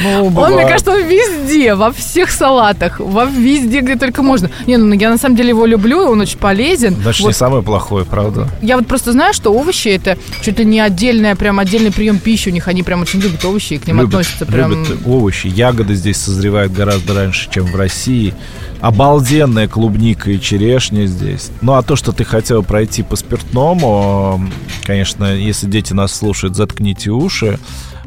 Он, 0.06 0.54
мне 0.54 0.68
кажется, 0.68 0.92
он 0.92 1.04
везде, 1.06 1.74
во 1.76 1.92
всех 1.92 2.30
салатах, 2.32 3.00
во 3.00 3.26
везде, 3.26 3.82
где 3.82 3.96
только 3.96 4.22
можно. 4.22 4.50
Не, 4.68 4.78
ну 4.78 4.94
я 4.94 5.10
на 5.10 5.18
самом 5.18 5.36
деле 5.36 5.50
его 5.50 5.66
люблю, 5.66 6.00
он 6.10 6.22
очень 6.22 6.38
полезен. 6.38 6.96
Значит, 7.02 7.22
Вот 7.22 7.28
не 7.30 7.34
самое 7.34 7.64
плохое, 7.64 8.06
правда? 8.06 8.48
я 8.62 8.78
вот 8.78 8.88
просто 8.88 9.12
знаю, 9.12 9.34
что 9.34 9.52
овощи 9.54 9.88
это 9.90 10.18
чуть 10.44 10.60
ли 10.60 10.66
не 10.66 10.80
отдельная, 10.80 11.36
прям 11.36 11.60
отдельный 11.60 11.92
прием 11.92 12.20
пищи 12.20 12.50
у 12.50 12.52
них. 12.52 12.68
Они 12.68 12.84
прям 12.84 13.02
очень 13.02 13.20
любят 13.20 13.44
овощи 13.44 13.74
и 13.74 13.78
к 13.80 13.88
ним 13.88 13.98
Любят- 14.02 14.10
относятся 14.10 14.46
прям. 14.46 14.72
любят 14.72 14.98
овощи, 15.06 15.48
ягоды 15.48 15.96
здесь 15.96 16.18
созревают 16.18 16.72
гораздо 16.74 17.14
раньше, 17.16 17.50
чем 17.50 17.66
в 17.66 17.76
России. 17.76 18.34
Обалденная 18.82 19.68
клубника 19.68 20.30
и 20.30 20.40
черешня 20.40 21.08
здесь. 21.08 21.50
Ну, 21.62 21.74
а 21.74 21.82
то, 21.82 21.96
что 21.96 22.12
ты 22.12 22.24
хотел 22.24 22.62
пройти 22.64 23.02
по 23.02 23.16
спиртному, 23.16 24.40
конечно, 24.86 25.34
если 25.36 25.66
дети 25.68 25.94
нас 25.94 26.14
слушают, 26.16 26.56
заткните 26.56 27.10
уши. 27.12 27.60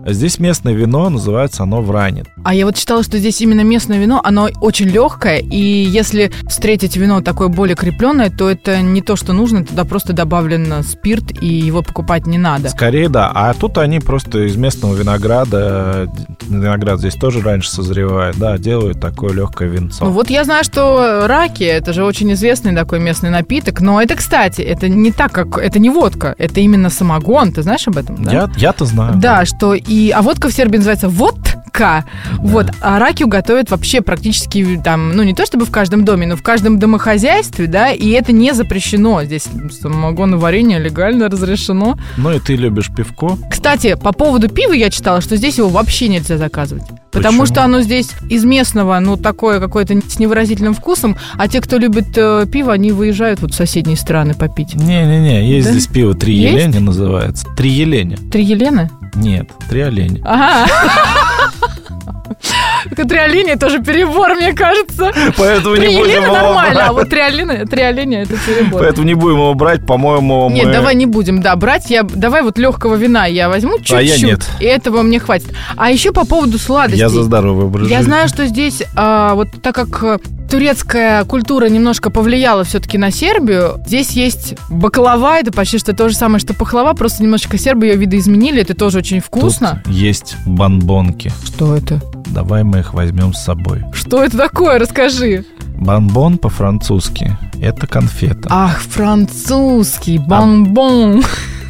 Здесь 0.07 0.39
местное 0.39 0.73
вино, 0.73 1.09
называется 1.11 1.63
оно 1.63 1.83
вранит. 1.83 2.27
А 2.45 2.55
я 2.55 2.67
вот 2.67 2.77
читала, 2.77 3.03
что 3.03 3.19
здесь 3.19 3.41
именно 3.41 3.63
местное 3.63 3.99
вино, 3.99 4.21
оно 4.25 4.49
очень 4.61 4.87
легкое, 4.87 5.39
и 5.39 5.59
если 5.59 6.31
встретить 6.49 6.97
вино 6.97 7.21
такое 7.21 7.49
более 7.49 7.77
крепленное, 7.77 8.31
то 8.31 8.49
это 8.49 8.81
не 8.81 9.03
то, 9.03 9.17
что 9.17 9.33
нужно, 9.33 9.65
туда 9.65 9.85
просто 9.85 10.13
добавлен 10.13 10.83
спирт, 10.83 11.43
и 11.43 11.47
его 11.47 11.83
покупать 11.83 12.27
не 12.27 12.39
надо. 12.39 12.71
Скорее, 12.71 13.09
да. 13.09 13.31
А 13.35 13.53
тут 13.55 13.79
они 13.79 14.01
просто 14.01 14.47
из 14.47 14.57
местного 14.57 14.95
винограда, 14.95 16.11
виноград 16.49 16.99
здесь 16.99 17.15
тоже 17.15 17.41
раньше 17.41 17.71
созревает, 17.71 18.37
да, 18.39 18.59
делают 18.59 19.01
такое 19.01 19.33
легкое 19.33 19.69
винцо. 19.69 20.05
Ну 20.05 20.11
вот 20.11 20.31
я 20.31 20.45
знаю, 20.45 20.65
что 20.65 21.27
раки, 21.27 21.65
это 21.65 21.93
же 21.93 22.05
очень 22.05 22.33
известный 22.33 22.75
такой 22.75 23.01
местный 23.01 23.31
напиток, 23.31 23.81
но 23.81 24.01
это, 24.01 24.17
кстати, 24.17 24.63
это 24.63 24.89
не 24.89 25.13
так, 25.13 25.33
как, 25.33 25.59
это 25.59 25.79
не 25.79 25.91
водка, 25.91 26.35
это 26.39 26.61
именно 26.61 26.91
самогон, 26.91 27.53
ты 27.53 27.63
знаешь 27.63 27.87
об 27.87 27.99
этом? 27.99 28.23
Да, 28.25 28.33
Я, 28.33 28.51
я-то 28.57 28.85
знаю. 28.85 29.15
Да, 29.17 29.45
что 29.45 29.75
и... 29.91 30.11
А 30.13 30.23
водка 30.23 30.49
в 30.49 30.53
Сербии 30.53 30.77
называется 30.77 31.09
водка. 31.09 32.05
Вот. 32.39 32.67
А 32.81 32.99
ракию 32.99 33.29
готовят 33.29 33.71
вообще 33.71 34.01
практически 34.01 34.81
там, 34.83 35.17
ну 35.17 35.23
не 35.23 35.35
то 35.35 35.45
чтобы 35.45 35.65
в 35.65 35.71
каждом 35.71 36.05
доме, 36.05 36.27
но 36.27 36.37
в 36.37 36.43
каждом 36.43 36.79
домохозяйстве, 36.79 37.67
да, 37.67 37.91
и 37.91 38.11
это 38.11 38.33
не 38.33 38.55
запрещено. 38.55 39.25
Здесь 39.25 39.49
самогон 39.81 40.35
и 40.35 40.39
варенье 40.39 40.79
легально 40.79 41.29
разрешено. 41.29 41.99
Ну 42.17 42.33
и 42.33 42.39
ты 42.39 42.55
любишь 42.55 42.91
пивко? 42.95 43.37
Кстати, 43.51 43.95
по 43.95 44.13
поводу 44.13 44.49
пива 44.49 44.73
я 44.73 44.91
читала, 44.91 45.21
что 45.21 45.37
здесь 45.37 45.59
его 45.59 45.69
вообще 45.69 46.09
нельзя 46.09 46.39
заказывать. 46.39 46.85
Потому 47.13 47.41
Почему? 47.41 47.47
что 47.47 47.65
оно 47.65 47.81
здесь 47.81 48.11
из 48.29 48.45
местного, 48.45 48.99
ну, 49.01 49.17
такое 49.17 49.59
какое-то 49.59 49.95
с 50.09 50.19
невыразительным 50.21 50.75
вкусом, 50.75 51.17
а 51.37 51.49
те, 51.49 51.61
кто 51.61 51.77
любит 51.77 52.17
э, 52.17 52.47
пиво, 52.51 52.73
они 52.73 52.93
выезжают 52.93 53.41
вот 53.41 53.53
в 53.53 53.55
соседние 53.57 53.97
страны 53.97 54.35
попить. 54.35 54.75
Не-не-не, 54.75 55.45
есть 55.49 55.67
Да? 55.67 55.73
здесь 55.73 55.87
пиво 55.89 56.15
«Три 56.15 56.35
Есть? 56.37 56.55
еленя» 56.55 56.81
называется. 56.81 57.47
«Три 57.57 57.71
еленя». 57.71 58.17
Три 58.31 58.45
Елены? 58.45 58.91
Нет, 59.15 59.51
«Три 59.69 59.81
оленя». 59.81 60.21
Ага. 60.25 60.67
Так 62.97 63.09
Три 63.09 63.19
оленя 63.19 63.59
тоже 63.59 63.81
перебор, 63.83 64.35
мне 64.35 64.53
кажется. 64.53 65.13
Поэтому 65.37 65.77
Три 65.77 65.89
не 65.89 65.99
будем 65.99 66.23
его 66.23 66.33
нормально, 66.33 66.87
а 66.89 66.93
вот 66.93 67.11
три 67.11 67.21
оленя, 67.21 67.67
три 67.67 67.83
оленя 67.83 68.23
это 68.23 68.35
перебор. 68.47 68.81
Поэтому 68.81 69.07
не 69.07 69.15
будем 69.15 69.37
его 69.37 69.55
брать, 69.55 69.85
по-моему, 69.87 70.49
Нет, 70.51 70.67
мы... 70.67 70.73
давай 70.73 70.95
не 70.95 71.07
будем, 71.07 71.43
да, 71.43 71.55
брать. 71.57 71.91
Я, 71.91 72.03
давай 72.03 72.43
вот 72.43 72.59
легкого 72.59 72.95
вина 72.95 73.27
я 73.27 73.49
возьму 73.49 73.79
чуть-чуть. 73.79 73.97
А 73.97 74.03
я 74.03 74.17
нет. 74.19 74.49
И 74.61 74.65
этого 74.65 75.03
мне 75.03 75.19
хватит. 75.19 75.49
А 75.77 75.91
еще 75.91 76.13
по 76.13 76.25
поводу 76.25 76.59
сладостей. 76.59 77.00
Я 77.01 77.09
за 77.09 77.23
здоровый 77.23 77.67
образ 77.67 77.89
Я 77.89 77.99
жизни. 77.99 78.11
знаю, 78.11 78.29
что 78.29 78.47
здесь, 78.47 78.83
а, 78.95 79.35
вот 79.35 79.49
так 79.63 79.75
как 79.75 80.21
турецкая 80.51 81.25
культура 81.25 81.67
немножко 81.69 82.11
повлияла 82.11 82.65
все-таки 82.65 82.99
на 82.99 83.11
Сербию, 83.11 83.81
здесь 83.87 84.11
есть 84.11 84.55
баклава, 84.69 85.39
это 85.39 85.53
почти 85.53 85.79
что 85.79 85.93
то 85.95 86.09
же 86.09 86.17
самое, 86.17 86.41
что 86.41 86.55
пахлава, 86.55 86.93
просто 86.95 87.23
немножечко 87.23 87.57
сербы 87.57 87.87
ее 87.87 87.97
видоизменили, 87.97 88.61
это 88.63 88.75
тоже 88.75 88.99
очень 88.99 89.19
Тут 89.21 89.27
вкусно. 89.27 89.83
есть 89.87 90.37
бонбонки. 90.47 91.33
Что 91.45 91.77
это? 91.77 92.01
Давай 92.27 92.63
мы 92.65 92.81
их 92.81 92.95
возьмем 92.95 93.33
с 93.33 93.45
собой. 93.45 93.85
Что 93.93 94.23
это 94.23 94.37
такое? 94.37 94.79
Расскажи. 94.79 95.45
Бонбон 95.77 96.37
по-французски– 96.39 97.37
это 97.63 97.87
конфета. 97.87 98.49
Ах, 98.51 98.81
французский, 98.81 100.19
бомбон. 100.19 101.23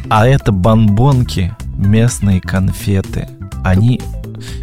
А 0.09 0.27
это 0.27 0.51
бомбонки, 0.51 1.55
местные 1.77 2.41
конфеты. 2.41 3.29
Они 3.63 4.01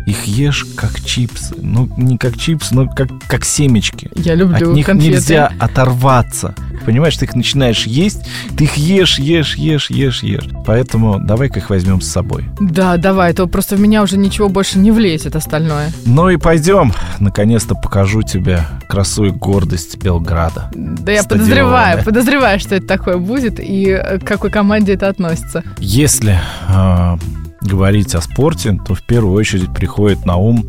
их 0.07 0.25
ешь 0.25 0.67
как 0.77 1.01
чипсы. 1.01 1.55
Ну, 1.61 1.88
не 1.97 2.19
как 2.19 2.37
чипсы, 2.38 2.75
но 2.75 2.88
как, 2.88 3.09
как 3.29 3.45
семечки. 3.45 4.11
Я 4.14 4.35
люблю 4.35 4.71
От 4.71 4.75
них 4.75 4.87
конфеты. 4.87 5.12
нельзя 5.14 5.53
оторваться. 5.59 6.55
Понимаешь, 6.85 7.17
ты 7.17 7.27
их 7.27 7.35
начинаешь 7.35 7.87
есть, 7.87 8.23
ты 8.57 8.64
их 8.64 8.77
ешь, 8.77 9.19
ешь, 9.19 9.57
ешь, 9.57 9.91
ешь, 9.91 10.23
ешь. 10.23 10.49
Поэтому 10.64 11.19
давай-ка 11.21 11.59
их 11.59 11.71
возьмем 11.71 12.01
с 12.01 12.09
собой. 12.09 12.45
Да, 12.61 12.97
давай, 12.97 13.35
то 13.35 13.47
просто 13.47 13.77
в 13.77 13.81
меня 13.81 14.03
уже 14.03 14.17
ничего 14.17 14.49
больше 14.49 14.79
не 14.79 14.91
влезет 14.91 15.37
остальное. 15.37 15.91
Ну 16.07 16.31
и 16.31 16.37
пойдем. 16.37 16.93
Наконец-то 17.19 17.75
покажу 17.75 18.23
тебе 18.23 18.62
красу 18.88 19.25
и 19.25 19.31
гордость 19.31 19.97
Белграда. 19.99 20.71
Да 20.75 21.12
я 21.12 21.25
подозреваю, 21.25 22.05
подозреваю, 22.05 22.61
что 22.61 22.77
это 22.77 22.87
такое 22.87 23.19
будет 23.19 23.59
и 23.59 24.01
к 24.21 24.27
какой 24.27 24.51
команде 24.51 24.95
это 24.95 25.09
относится. 25.09 25.62
Если 25.79 26.38
э, 26.69 27.17
говорить 27.61 28.14
о 28.14 28.21
спорте, 28.21 28.79
то 28.87 28.94
в 28.94 29.03
первую 29.03 29.35
очередь 29.35 29.73
приходит 29.75 30.25
на 30.25 30.37
ум 30.37 30.64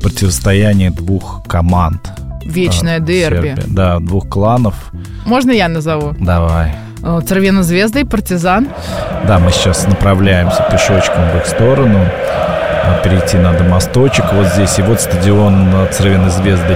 противостояние 0.00 0.90
двух 0.90 1.42
команд. 1.46 2.10
Вечное 2.44 3.00
в 3.00 3.04
дерби. 3.04 3.54
Сербии. 3.54 3.64
Да, 3.66 3.98
двух 3.98 4.28
кланов. 4.28 4.74
Можно 5.26 5.50
я 5.50 5.68
назову? 5.68 6.14
Давай. 6.18 6.74
Э, 7.02 7.20
Цервена 7.26 7.62
Звезда 7.62 8.00
и 8.00 8.04
Партизан. 8.04 8.68
Да, 9.26 9.38
мы 9.38 9.50
сейчас 9.52 9.86
направляемся 9.86 10.66
пешочком 10.70 11.30
в 11.30 11.36
их 11.36 11.46
сторону. 11.46 11.98
А 12.02 13.00
Перейти 13.04 13.36
надо 13.36 13.64
мосточек 13.64 14.32
вот 14.32 14.46
здесь. 14.48 14.78
И 14.78 14.82
вот 14.82 15.00
стадион 15.00 15.68
э, 15.74 15.88
Цервеной 15.92 16.30
Звезды 16.30 16.74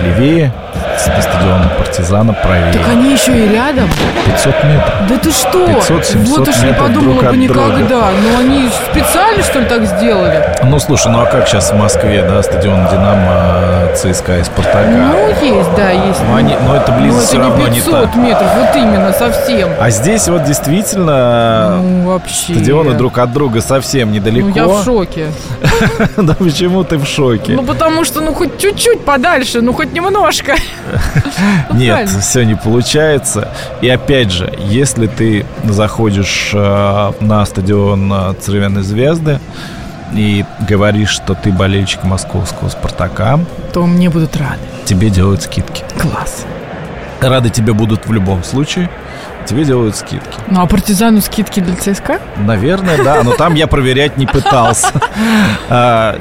левее. 0.94 1.20
С 1.20 1.24
стадионом 1.24 1.68
Партизана 1.78 2.32
правее. 2.32 2.72
Так 2.72 2.88
они 2.88 3.12
еще 3.12 3.32
и 3.36 3.48
рядом. 3.48 3.88
500 4.26 4.64
метров. 4.64 4.94
Да 5.08 5.16
ты 5.18 5.30
что? 5.30 5.66
500-700 5.66 6.16
вот 6.26 6.48
уж 6.48 6.62
не 6.62 6.72
подумала 6.72 7.22
бы 7.30 7.36
никогда. 7.36 8.10
Ну 8.22 8.38
они 8.40 8.68
специально, 8.90 9.42
что 9.42 9.60
ли, 9.60 9.66
так 9.66 9.84
сделали? 9.86 10.44
Ну, 10.62 10.78
слушай, 10.78 11.10
ну 11.10 11.20
а 11.20 11.26
как 11.26 11.48
сейчас 11.48 11.70
в 11.72 11.76
Москве, 11.76 12.22
да, 12.22 12.42
стадион 12.42 12.86
Динамо, 12.90 13.88
ЦСКА 13.94 14.38
и 14.38 14.44
Спартака? 14.44 14.88
Ну, 14.88 15.28
есть, 15.28 15.74
да, 15.76 15.90
есть. 15.90 16.20
Ну, 16.28 16.36
они- 16.36 16.56
но 16.66 16.76
это 16.76 16.92
Ну, 16.92 16.98
близость 17.00 17.32
это 17.34 17.42
все 17.42 17.48
равно 17.50 17.64
не 17.68 17.70
не 17.70 17.80
500 17.80 18.12
та. 18.12 18.18
метров, 18.18 18.48
вот 18.56 18.76
именно, 18.76 19.12
совсем. 19.12 19.70
А 19.80 19.90
здесь 19.90 20.28
вот 20.28 20.44
действительно 20.44 21.76
Ну, 21.80 22.08
вообще. 22.08 22.54
стадионы 22.54 22.94
друг 22.94 23.18
от 23.18 23.32
друга 23.32 23.60
совсем 23.60 24.12
недалеко. 24.12 24.48
Ну, 24.48 24.54
я 24.54 24.66
в 24.66 24.84
шоке. 24.84 25.26
Да 26.16 26.34
почему 26.34 26.84
ты 26.84 26.96
в 26.98 27.06
шоке? 27.06 27.52
Ну, 27.52 27.62
потому 27.62 28.04
что, 28.04 28.20
ну, 28.20 28.32
хоть 28.34 28.58
чуть-чуть 28.58 29.04
подальше, 29.04 29.60
ну, 29.60 29.72
хоть 29.72 29.92
немножко. 29.92 30.54
Нет, 31.72 32.08
все 32.08 32.44
не 32.44 32.54
получается. 32.54 33.48
И 33.80 33.88
опять 33.88 34.30
же, 34.30 34.52
если 34.58 35.06
ты 35.06 35.44
заходишь 35.64 36.50
э, 36.52 37.12
на 37.20 37.44
стадион 37.46 38.12
э, 38.12 38.34
Цервяной 38.40 38.82
Звезды 38.82 39.40
и 40.14 40.44
говоришь, 40.68 41.10
что 41.10 41.34
ты 41.34 41.50
болельщик 41.50 42.04
московского 42.04 42.68
Спартака, 42.68 43.40
То 43.72 43.86
мне 43.86 44.08
будут 44.10 44.36
рады. 44.36 44.58
тебе 44.84 45.10
делают 45.10 45.42
скидки. 45.42 45.82
Класс. 45.98 46.44
Рады 47.20 47.50
тебе 47.50 47.72
будут 47.72 48.06
в 48.06 48.12
любом 48.12 48.44
случае. 48.44 48.90
Тебе 49.46 49.64
делают 49.64 49.94
скидки. 49.94 50.38
Ну, 50.48 50.62
а 50.62 50.66
партизану 50.66 51.20
скидки 51.20 51.60
для 51.60 51.76
ЦСКА? 51.76 52.18
Наверное, 52.38 53.02
да, 53.04 53.22
но 53.22 53.32
там 53.32 53.54
я 53.54 53.66
проверять 53.66 54.16
не 54.16 54.26
пытался. 54.26 54.88
А, 55.68 56.18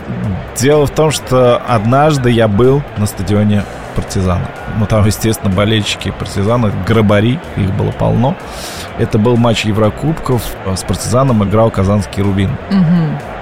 Дело 0.60 0.86
в 0.86 0.92
том, 0.92 1.10
что 1.12 1.58
однажды 1.68 2.30
я 2.30 2.48
был 2.48 2.84
на 2.98 3.06
стадионе 3.08 3.64
партизана. 3.96 4.48
Ну, 4.78 4.86
там, 4.86 5.06
естественно, 5.06 5.50
болельщики 5.54 6.12
партизана, 6.12 6.72
грабари, 6.88 7.40
их 7.58 7.74
было 7.74 7.92
полно. 7.92 8.36
Это 9.00 9.18
был 9.18 9.38
матч 9.38 9.66
Еврокубков. 9.66 10.42
С 10.76 10.84
партизаном 10.84 11.44
играл 11.44 11.72
Казанский 11.72 12.24
Рубин. 12.24 12.52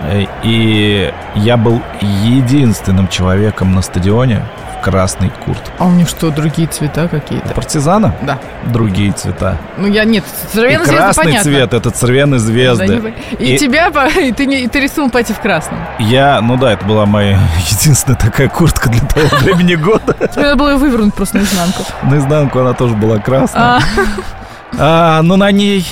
Э, 0.03 0.25
И 0.43 1.11
я 1.35 1.57
был 1.57 1.81
единственным 2.01 3.07
человеком 3.07 3.73
на 3.73 3.81
стадионе 3.81 4.43
в 4.81 4.83
красной 4.83 5.29
куртке. 5.45 5.71
А 5.77 5.85
у 5.85 5.91
них 5.91 6.09
что, 6.09 6.31
другие 6.31 6.67
цвета 6.67 7.07
какие-то? 7.07 7.53
Партизана? 7.53 8.15
Да. 8.23 8.39
Другие 8.65 9.11
цвета. 9.11 9.57
Ну, 9.77 9.87
я 9.87 10.03
нет, 10.05 10.23
И 10.25 10.55
цервена 10.55 10.83
звезда, 10.85 10.97
красный 11.03 11.23
понятно. 11.25 11.43
цвет— 11.51 11.73
это 11.75 11.91
цервяные 11.91 12.39
Да, 12.39 12.45
звезды. 12.45 13.13
не 13.39 13.45
и, 13.45 13.55
И- 13.55 13.57
тебя, 13.59 13.87
и 14.19 14.31
ты, 14.31 14.45
не, 14.47 14.61
и 14.63 14.67
ты 14.67 14.79
решил 14.79 15.09
пойти 15.11 15.33
в 15.33 15.39
красном. 15.39 15.79
Я, 15.99 16.41
ну 16.41 16.57
да, 16.57 16.73
это 16.73 16.83
была 16.85 17.05
моя 17.05 17.39
единственная 17.69 18.17
такая 18.17 18.49
куртка 18.49 18.89
для 18.89 19.01
того 19.07 19.27
времени 19.41 19.75
года. 19.75 20.13
Тебе 20.27 20.43
надо 20.43 20.55
было 20.55 20.69
ее 20.71 20.77
вывернуть 20.77 21.13
просто 21.13 21.37
наизнанку. 21.37 21.83
Наизнанку 22.03 22.59
она 22.59 22.73
тоже 22.73 22.95
была 22.95 23.19
красная. 23.19 23.63
А, 23.63 23.79
А, 24.79 25.21
но 25.21 25.35
на 25.37 25.51
ней 25.51 25.85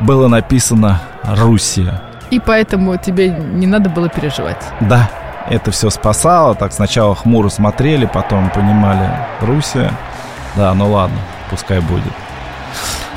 было 0.00 0.28
написано 0.28 1.00
«Руссия». 1.24 2.00
и 2.30 2.40
поэтому 2.40 2.96
тебе 2.96 3.28
не 3.30 3.66
надо 3.66 3.88
было 3.88 4.08
переживать. 4.08 4.60
Да, 4.80 5.08
это 5.48 5.70
все 5.70 5.90
спасало. 5.90 6.54
Так 6.54 6.72
сначала 6.72 7.14
хмуро 7.14 7.48
смотрели, 7.48 8.06
потом 8.06 8.50
понимали 8.50 9.10
«Руссия». 9.40 9.92
Да, 10.56 10.72
ну 10.74 10.90
ладно, 10.90 11.18
пускай 11.50 11.80
будет. 11.80 12.12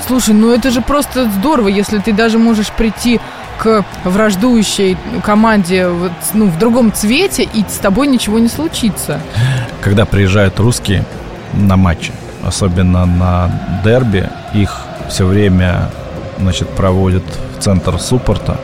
Слушай, 0.06 0.34
ну 0.34 0.52
это 0.54 0.72
же 0.72 0.82
просто 0.82 1.30
здорово, 1.30 1.68
если 1.68 2.00
ты 2.00 2.14
даже 2.14 2.38
можешь 2.38 2.72
прийти 2.72 3.20
к 3.58 3.84
враждующей 4.04 4.98
команде 5.24 5.88
вот, 5.88 6.12
ну, 6.34 6.46
в 6.48 6.58
другом 6.58 6.94
цвете, 6.94 7.44
и 7.44 7.66
с 7.68 7.78
тобой 7.78 8.08
ничего 8.08 8.40
не 8.40 8.48
случится. 8.48 9.20
Когда 9.82 10.06
приезжают 10.06 10.60
русские 10.60 11.04
на 11.54 11.76
матчи, 11.76 12.14
особенно 12.46 13.06
на 13.06 13.50
дерби, 13.84 14.30
их 14.54 14.82
все 15.10 15.26
время 15.26 15.90
значит, 16.40 16.70
проводят 16.70 17.24
в 17.58 17.64
центр 17.64 18.00
суппорта, 18.00 18.60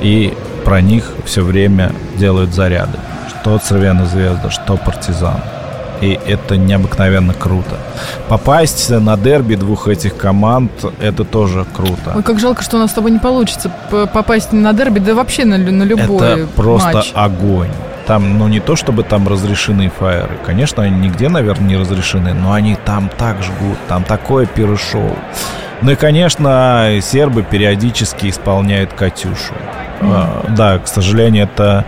и 0.00 0.36
про 0.66 0.80
них 0.80 1.12
все 1.24 1.42
время 1.42 1.92
делают 2.16 2.52
заряды. 2.52 2.98
Что 3.28 3.56
Цервяная 3.58 4.04
Звезда, 4.04 4.50
что 4.50 4.76
Партизан. 4.76 5.40
И 6.00 6.18
это 6.26 6.56
необыкновенно 6.56 7.34
круто. 7.34 7.76
Попасть 8.28 8.90
на 8.90 9.16
дерби 9.16 9.54
двух 9.54 9.86
этих 9.86 10.16
команд, 10.16 10.72
это 11.00 11.24
тоже 11.24 11.64
круто. 11.72 12.14
Ой, 12.16 12.22
как 12.24 12.40
жалко, 12.40 12.64
что 12.64 12.78
у 12.78 12.80
нас 12.80 12.90
с 12.90 12.94
тобой 12.94 13.12
не 13.12 13.20
получится 13.20 13.70
попасть 14.12 14.52
на 14.52 14.72
дерби, 14.72 14.98
да 14.98 15.14
вообще 15.14 15.44
на, 15.44 15.56
на 15.56 15.84
любой 15.84 16.16
Это 16.16 16.46
просто 16.48 16.92
матч. 16.94 17.12
огонь. 17.14 17.70
Там, 18.08 18.36
ну 18.36 18.48
не 18.48 18.58
то 18.58 18.74
чтобы 18.74 19.04
там 19.04 19.28
разрешены 19.28 19.88
фаеры. 19.88 20.36
Конечно, 20.44 20.82
они 20.82 20.98
нигде, 20.98 21.28
наверное, 21.28 21.68
не 21.68 21.76
разрешены, 21.76 22.34
но 22.34 22.52
они 22.52 22.76
там 22.84 23.08
так 23.16 23.40
жгут, 23.40 23.78
там 23.86 24.02
такое 24.02 24.46
пиро-шоу. 24.46 25.16
Ну 25.82 25.92
и, 25.92 25.94
конечно, 25.94 26.98
сербы 27.02 27.44
периодически 27.44 28.30
исполняют 28.30 28.94
«Катюшу». 28.94 29.54
А, 30.00 30.44
да, 30.56 30.78
к 30.78 30.86
сожалению, 30.86 31.44
это 31.44 31.84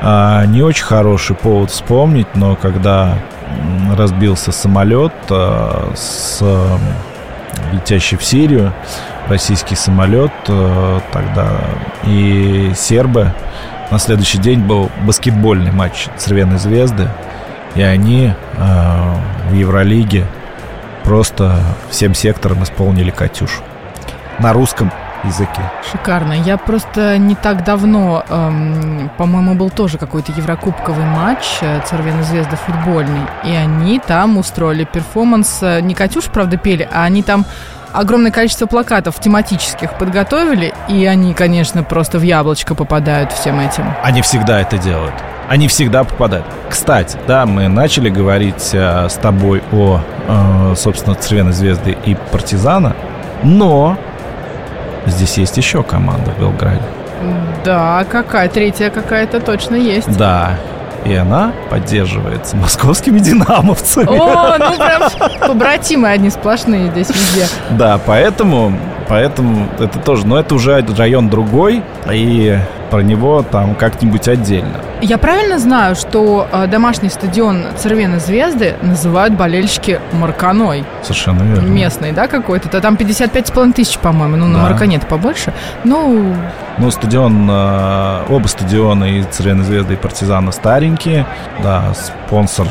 а, 0.00 0.44
не 0.46 0.62
очень 0.62 0.84
хороший 0.84 1.36
повод 1.36 1.70
вспомнить, 1.70 2.28
но 2.34 2.56
когда 2.56 3.18
разбился 3.96 4.52
самолет 4.52 5.12
а, 5.30 5.92
с 5.94 6.42
летящий 7.72 8.16
в 8.16 8.24
Сирию, 8.24 8.72
российский 9.28 9.76
самолет 9.76 10.32
тогда, 11.12 11.48
и 12.04 12.72
сербы, 12.74 13.32
на 13.90 13.98
следующий 13.98 14.38
день 14.38 14.60
был 14.60 14.90
баскетбольный 15.04 15.72
матч 15.72 16.06
Цервяной 16.16 16.58
Звезды, 16.58 17.08
и 17.74 17.82
они 17.82 18.32
э, 18.56 19.14
в 19.50 19.54
Евролиге 19.54 20.26
просто 21.04 21.60
всем 21.90 22.14
сектором 22.14 22.62
исполнили 22.62 23.10
«Катюшу» 23.10 23.62
на 24.38 24.52
русском 24.52 24.92
языке. 25.24 25.60
Шикарно. 25.90 26.32
Я 26.32 26.56
просто 26.56 27.18
не 27.18 27.34
так 27.34 27.64
давно, 27.64 28.24
эм, 28.28 29.10
по-моему, 29.16 29.54
был 29.54 29.70
тоже 29.70 29.98
какой-то 29.98 30.32
еврокубковый 30.32 31.04
матч 31.04 31.58
э, 31.60 31.80
Цервена 31.84 32.22
Звезда 32.22 32.56
футбольный, 32.56 33.22
и 33.44 33.54
они 33.54 33.98
там 33.98 34.38
устроили 34.38 34.84
перформанс. 34.84 35.58
э, 35.62 35.80
Не 35.80 35.94
Катюш, 35.94 36.24
правда, 36.26 36.56
пели, 36.56 36.88
а 36.92 37.04
они 37.04 37.22
там 37.22 37.44
огромное 37.92 38.30
количество 38.30 38.66
плакатов 38.66 39.18
тематических 39.20 39.94
подготовили, 39.98 40.72
и 40.88 41.04
они, 41.06 41.34
конечно, 41.34 41.82
просто 41.82 42.18
в 42.18 42.22
яблочко 42.22 42.74
попадают 42.74 43.32
всем 43.32 43.58
этим. 43.60 43.84
Они 44.02 44.22
всегда 44.22 44.60
это 44.60 44.78
делают. 44.78 45.14
Они 45.48 45.66
всегда 45.66 46.04
попадают. 46.04 46.46
Кстати, 46.68 47.18
да, 47.26 47.44
мы 47.44 47.66
начали 47.66 48.08
говорить 48.08 48.70
э, 48.72 49.08
с 49.08 49.14
тобой 49.14 49.62
о, 49.72 50.00
э, 50.28 50.74
собственно, 50.76 51.16
Цервяной 51.16 51.52
Звезды 51.52 51.96
и 52.04 52.14
Партизана, 52.30 52.94
но 53.42 53.96
здесь 55.06 55.38
есть 55.38 55.56
еще 55.56 55.82
команда 55.82 56.30
в 56.32 56.40
Белграде. 56.40 56.82
Да, 57.64 58.04
какая 58.08 58.48
третья 58.48 58.90
какая-то 58.90 59.40
точно 59.40 59.74
есть. 59.76 60.16
Да, 60.16 60.56
и 61.04 61.14
она 61.14 61.52
поддерживается 61.70 62.56
московскими 62.56 63.18
динамовцами. 63.18 64.06
О, 64.06 64.56
ну 64.58 64.76
прям 64.76 65.48
побратимы 65.48 66.08
одни 66.08 66.30
сплошные 66.30 66.90
здесь 66.90 67.08
везде. 67.08 67.46
Да, 67.70 67.98
поэтому, 68.04 68.72
поэтому 69.08 69.68
это 69.78 69.98
тоже, 69.98 70.26
но 70.26 70.38
это 70.38 70.54
уже 70.54 70.84
район 70.96 71.28
другой, 71.28 71.82
и 72.10 72.58
про 72.90 73.00
него 73.00 73.42
там 73.42 73.74
как-нибудь 73.74 74.28
отдельно. 74.28 74.80
Я 75.00 75.16
правильно 75.16 75.58
знаю, 75.58 75.94
что 75.94 76.46
э, 76.52 76.66
домашний 76.66 77.08
стадион 77.08 77.64
Цервена 77.76 78.18
Звезды 78.18 78.74
называют 78.82 79.34
болельщики 79.34 80.00
Марканой? 80.12 80.84
Совершенно 81.02 81.42
верно. 81.42 81.66
Местный, 81.66 82.12
да, 82.12 82.26
какой-то? 82.26 82.68
То 82.68 82.80
там 82.80 82.96
55,5 82.96 83.72
тысяч, 83.72 83.98
по-моему. 83.98 84.36
Ну, 84.36 84.46
на 84.48 84.58
Да. 84.58 84.68
Маркане 84.68 84.96
это 84.96 85.06
побольше. 85.06 85.52
Ну, 85.84 86.34
Ну, 86.78 86.90
стадион, 86.90 87.48
э, 87.50 88.24
оба 88.28 88.46
стадиона, 88.46 89.04
и 89.04 89.22
Цервена 89.22 89.64
Звезда, 89.64 89.94
и 89.94 89.96
Партизана 89.96 90.52
старенькие. 90.52 91.26
Да, 91.62 91.94
спонсор 91.94 92.66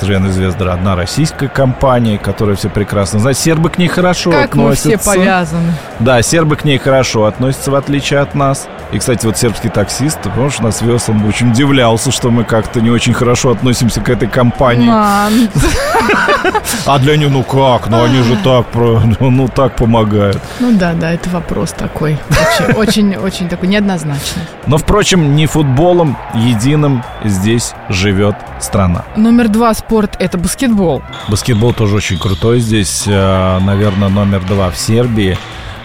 Цервена 0.00 0.32
Звезды 0.32 0.64
одна 0.64 0.96
российская 0.96 1.48
компания, 1.48 2.16
которая 2.16 2.56
все 2.56 2.70
прекрасно 2.70 3.18
знает. 3.18 3.36
Сербы 3.36 3.68
к 3.68 3.76
ней 3.76 3.88
хорошо 3.88 4.30
как 4.30 4.54
мы 4.54 4.64
относятся. 4.72 4.98
все 4.98 5.10
повязаны. 5.10 5.72
Да, 5.98 6.22
сербы 6.22 6.56
к 6.56 6.64
ней 6.64 6.78
хорошо 6.78 7.26
относятся, 7.26 7.70
в 7.70 7.74
отличие 7.74 8.20
от 8.20 8.34
нас. 8.34 8.66
И, 8.92 8.98
кстати, 8.98 9.26
вот 9.26 9.36
сербский 9.36 9.68
таксист, 9.68 10.18
помнишь, 10.34 10.58
нас 10.60 10.80
вез, 10.80 11.10
он 11.10 11.22
очень 11.26 11.50
удивлялся, 11.50 12.10
что 12.10 12.30
мы 12.30 12.44
как-то 12.44 12.80
не 12.80 12.90
очень 12.90 13.12
хорошо 13.12 13.50
относимся 13.50 14.00
к 14.00 14.08
этой 14.08 14.26
компании. 14.26 14.90
А 16.86 16.98
для 16.98 17.16
них, 17.16 17.30
ну 17.30 17.42
как, 17.42 17.88
ну 17.88 18.02
они 18.02 18.22
же 18.22 18.36
так, 18.42 18.66
ну 18.74 19.48
так 19.48 19.76
помогают. 19.76 20.40
Ну 20.60 20.72
да, 20.72 20.92
да, 20.92 21.12
это 21.12 21.30
вопрос 21.30 21.72
такой. 21.72 22.18
Очень, 22.30 22.74
очень, 22.76 23.16
очень 23.16 23.48
такой 23.48 23.68
неоднозначный. 23.68 24.42
Но, 24.66 24.78
впрочем, 24.78 25.34
не 25.34 25.46
футболом 25.46 26.16
единым 26.34 27.02
здесь 27.24 27.74
живет 27.88 28.36
страна. 28.60 29.04
Номер 29.16 29.48
два 29.48 29.74
спорт– 29.74 30.16
это 30.18 30.38
баскетбол. 30.38 31.02
Баскетбол 31.28 31.72
тоже 31.72 31.96
очень 31.96 32.18
крутой 32.18 32.60
здесь, 32.60 33.04
э, 33.06 33.58
наверное, 33.60 34.08
номер 34.08 34.40
два 34.44 34.70
в 34.70 34.76
Сербии. 34.76 35.38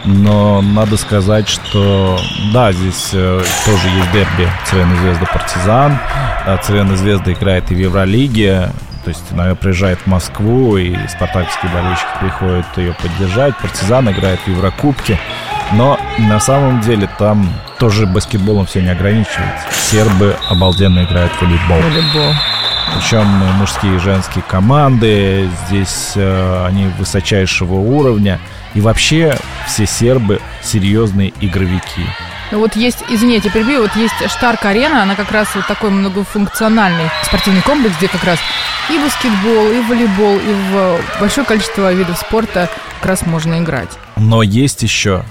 Но 0.06 0.62
надо 0.62 0.98
сказать, 0.98 1.48
что 1.48 2.20
да, 2.54 2.72
здесь 2.72 3.10
э, 3.14 3.42
тоже 3.66 3.88
есть 3.88 4.12
дерби 4.12 4.48
Цервена 4.70 4.96
Звезда 5.02 5.26
Партизан. 5.26 5.98
А 6.46 6.58
Цервена 6.64 6.96
Звезда 6.96 7.34
играет 7.34 7.72
и 7.72 7.76
в 7.76 7.80
Евролиге. 7.80 8.70
То 9.06 9.10
есть 9.10 9.32
она 9.32 9.54
приезжает 9.54 10.00
в 10.00 10.08
Москву, 10.08 10.78
и 10.78 10.96
спартаковские 11.08 11.72
болельщики 11.72 12.08
приходят 12.20 12.66
ее 12.76 12.94
поддержать. 12.94 13.56
Партизан 13.58 14.10
играет 14.10 14.40
в 14.40 14.48
Еврокубке. 14.48 15.20
Но 15.74 16.00
на 16.18 16.40
самом 16.40 16.82
деле 16.82 17.08
там 17.20 17.48
тоже 17.78 18.08
баскетболом 18.08 18.66
все 18.66 18.82
не 18.82 18.90
ограничивается. 18.90 19.68
Сербы 19.92 20.36
обалденно 20.50 21.04
играют 21.04 21.32
в 21.34 21.42
волейбол. 21.44 21.78
Волейбол. 21.78 22.34
Причем 22.96 23.28
мужские 23.60 23.96
и 23.98 24.00
женские 24.00 24.44
команды, 24.48 25.52
здесь 25.68 26.14
э, 26.16 26.66
они 26.66 26.88
высочайшего 26.98 27.76
уровня. 27.76 28.40
И 28.74 28.82
вообще 28.82 29.38
все 29.68 29.86
сербы 29.86 30.42
серьезные 30.64 31.32
игровики. 31.42 32.08
Ну 32.52 32.60
вот 32.60 32.76
есть, 32.76 33.00
извините, 33.10 33.50
перебью, 33.50 33.82
вот 33.82 33.96
есть 33.96 34.14
Штарк-арена, 34.28 35.04
она 35.04 35.16
как 35.16 35.32
раз 35.32 35.48
вот 35.56 35.66
такой 35.68 35.90
многофункциональный 35.90 37.10
спортивный 37.24 37.62
комплекс, 37.62 37.96
где 37.98 38.08
как 38.08 38.24
раз 38.24 38.40
и 38.90 38.98
баскетбол, 39.00 39.72
и 39.72 39.82
волейбол, 39.82 40.38
и 40.38 40.54
в 40.72 41.00
большое 41.20 41.46
количество 41.46 41.92
видов 41.92 42.18
спорта 42.18 42.70
как 43.00 43.10
раз 43.10 43.26
можно 43.26 43.60
играть. 43.60 43.90
Но 44.16 44.44
есть 44.44 44.84
еще 44.84 45.24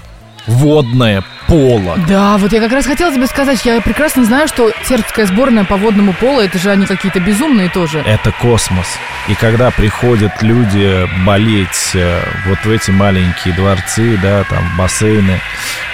водное 0.47 1.23
поло. 1.47 1.97
Да, 2.07 2.37
вот 2.37 2.51
я 2.53 2.59
как 2.59 2.71
раз 2.71 2.85
хотела 2.85 3.13
тебе 3.13 3.27
сказать, 3.27 3.63
я 3.65 3.79
прекрасно 3.81 4.23
знаю, 4.25 4.47
что 4.47 4.71
сербская 4.83 5.25
сборная 5.25 5.63
по 5.63 5.75
водному 5.77 6.13
полу, 6.13 6.39
это 6.39 6.57
же 6.57 6.71
они 6.71 6.85
какие-то 6.85 7.19
безумные 7.19 7.69
тоже. 7.69 7.99
Это 8.05 8.31
космос. 8.31 8.87
И 9.27 9.35
когда 9.35 9.71
приходят 9.71 10.41
люди 10.41 11.07
болеть 11.25 11.91
э, 11.93 12.21
вот 12.47 12.57
в 12.63 12.69
эти 12.69 12.91
маленькие 12.91 13.53
дворцы, 13.53 14.17
да, 14.21 14.43
там 14.43 14.63
бассейны, 14.77 15.39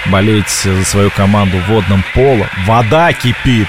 болеть 0.06 0.48
за 0.48 0.84
свою 0.84 1.10
команду 1.10 1.58
в 1.58 1.68
водном 1.68 2.02
поло, 2.14 2.46
вода 2.66 3.12
кипит. 3.12 3.68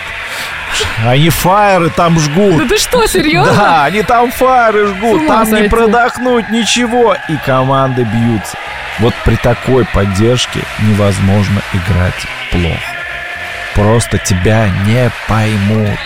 Они 1.05 1.29
фаеры 1.29 1.89
там 1.89 2.19
жгут. 2.19 2.57
Да 2.57 2.65
ты 2.65 2.77
что, 2.77 3.05
серьезно? 3.05 3.53
Да, 3.53 3.83
они 3.85 4.01
там 4.01 4.31
фары 4.31 4.87
С 4.87 4.89
жгут, 4.91 5.27
там 5.27 5.45
не 5.45 5.51
сойти. 5.51 5.69
продохнуть 5.69 6.49
ничего, 6.49 7.15
и 7.29 7.35
команды 7.45 8.03
бьются. 8.03 8.57
Вот 8.99 9.13
при 9.25 9.35
такой 9.35 9.85
поддержке 9.85 10.59
невозможно 10.87 11.61
играть 11.73 12.27
плохо. 12.51 12.79
Просто 13.75 14.19
тебя 14.19 14.69
не 14.85 15.11
поймут. 15.27 15.97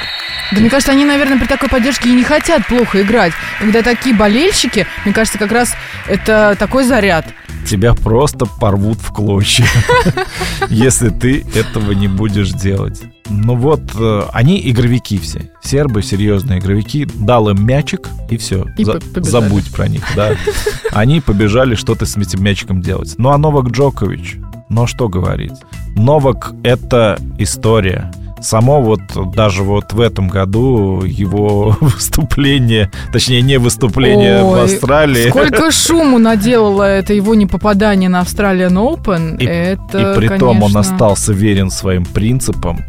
Да 0.52 0.62
мне 0.62 0.70
кажется, 0.70 0.94
они, 0.94 1.04
наверное, 1.04 1.38
при 1.38 1.46
такой 1.46 1.68
поддержке 1.68 2.10
и 2.10 2.14
не 2.14 2.24
хотят 2.24 2.66
плохо 2.68 3.02
играть. 3.02 3.34
Когда 3.60 3.82
такие 3.84 4.16
болельщики, 4.16 4.88
мне 5.04 5.14
кажется, 5.14 5.38
как 5.38 5.52
раз 5.52 5.74
это 6.08 6.56
такой 6.58 6.86
заряд. 6.86 7.26
Тебя 7.66 7.94
просто 7.94 8.46
порвут 8.46 9.00
в 9.00 9.12
клочья, 9.12 9.68
если 10.70 11.10
ты 11.10 11.46
этого 11.54 11.92
не 11.92 12.08
будешь 12.08 12.52
делать. 12.52 13.02
Ну 13.30 13.56
вот, 13.56 13.82
э, 14.00 14.24
они 14.32 14.60
игровики 14.70 15.18
все. 15.18 15.50
Сербы 15.62 16.02
серьезные 16.02 16.60
игровики. 16.60 17.08
Дал 17.16 17.50
им 17.50 17.66
мячик, 17.66 18.10
и 18.30 18.38
все. 18.38 18.66
И 18.78 18.86
побежали. 18.86 19.24
забудь 19.24 19.72
про 19.74 19.88
них, 19.88 20.04
да. 20.16 20.32
Они 20.92 21.20
побежали 21.22 21.76
что-то 21.76 22.06
с 22.06 22.16
этим 22.18 22.44
мячиком 22.44 22.82
делать. 22.82 23.16
Ну 23.18 23.30
а 23.30 23.38
Новак 23.38 23.68
Джокович, 23.70 24.38
ну 24.70 24.88
что 24.88 25.10
говорить. 25.10 25.54
Новак— 25.96 26.54
это 26.64 27.18
история. 27.38 28.12
Само 28.40 28.82
вот 28.84 29.02
даже 29.34 29.64
вот 29.64 29.94
в 29.94 30.00
этом 30.00 30.28
году 30.28 31.02
его 31.04 31.76
выступление, 31.82 32.92
точнее 33.12 33.42
не 33.42 33.58
выступление 33.58 34.44
в 34.44 34.50
Ой, 34.50 34.64
Австралии. 34.66 35.30
Сколько 35.30 35.72
шуму 35.72 36.20
наделало 36.20 36.84
это 36.84 37.14
его 37.14 37.34
непопадание 37.34 38.10
на 38.10 38.22
Australian 38.22 38.74
Open. 38.76 39.38
И- 39.40 39.46
это, 39.46 40.14
И 40.14 40.18
при 40.18 40.28
том 40.38 40.62
он 40.62 40.72
конечно, 40.74 40.80
остался 40.82 41.34
верен 41.34 41.72
своим 41.72 42.06
принципам, 42.06 42.80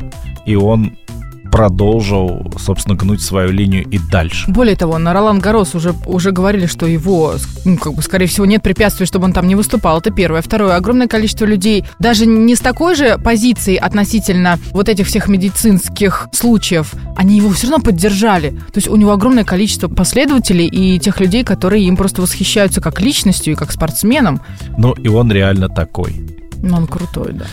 и 0.48 0.56
он 0.56 0.96
продолжил, 1.52 2.52
собственно, 2.58 2.96
гнуть 2.96 3.22
свою 3.22 3.50
линию 3.50 3.84
и 3.84 3.98
дальше. 3.98 4.50
Более 4.50 4.76
того, 4.76 4.98
на 4.98 5.12
Ролан 5.12 5.38
Гарос 5.38 5.74
уже, 5.74 5.94
уже 6.06 6.30
говорили, 6.30 6.66
что 6.66 6.86
его, 6.86 7.34
ну, 7.64 7.78
как 7.78 7.94
бы, 7.94 8.02
скорее 8.02 8.26
всего, 8.26 8.46
нет 8.46 8.62
препятствий, 8.62 9.06
чтобы 9.06 9.24
он 9.24 9.32
там 9.32 9.46
не 9.48 9.54
выступал. 9.54 9.98
Это 9.98 10.10
первое. 10.10 10.42
Второе, 10.42 10.76
огромное 10.76 11.06
количество 11.06 11.44
людей, 11.44 11.84
даже 11.98 12.26
не 12.26 12.54
с 12.54 12.60
такой 12.60 12.94
же 12.94 13.18
позиции 13.18 13.76
относительно 13.76 14.58
вот 14.72 14.88
этих 14.88 15.06
всех 15.06 15.28
медицинских 15.28 16.28
случаев, 16.32 16.92
они 17.16 17.38
его 17.38 17.50
все 17.50 17.68
равно 17.68 17.82
поддержали. 17.82 18.50
То 18.50 18.76
есть 18.76 18.88
у 18.88 18.96
него 18.96 19.12
огромное 19.12 19.44
количество 19.44 19.88
последователей 19.88 20.66
и 20.66 20.98
тех 20.98 21.18
людей, 21.20 21.44
которые 21.44 21.84
им 21.84 21.96
просто 21.96 22.20
восхищаются 22.20 22.80
как 22.80 23.00
личностью 23.00 23.54
и 23.54 23.56
как 23.56 23.72
спортсменом. 23.72 24.40
Ну, 24.76 24.92
и 24.92 25.08
он 25.08 25.32
реально 25.32 25.68
такой. 25.68 26.38
Ну, 26.62 26.76
он 26.76 26.86
крутой, 26.86 27.32
да. 27.32 27.46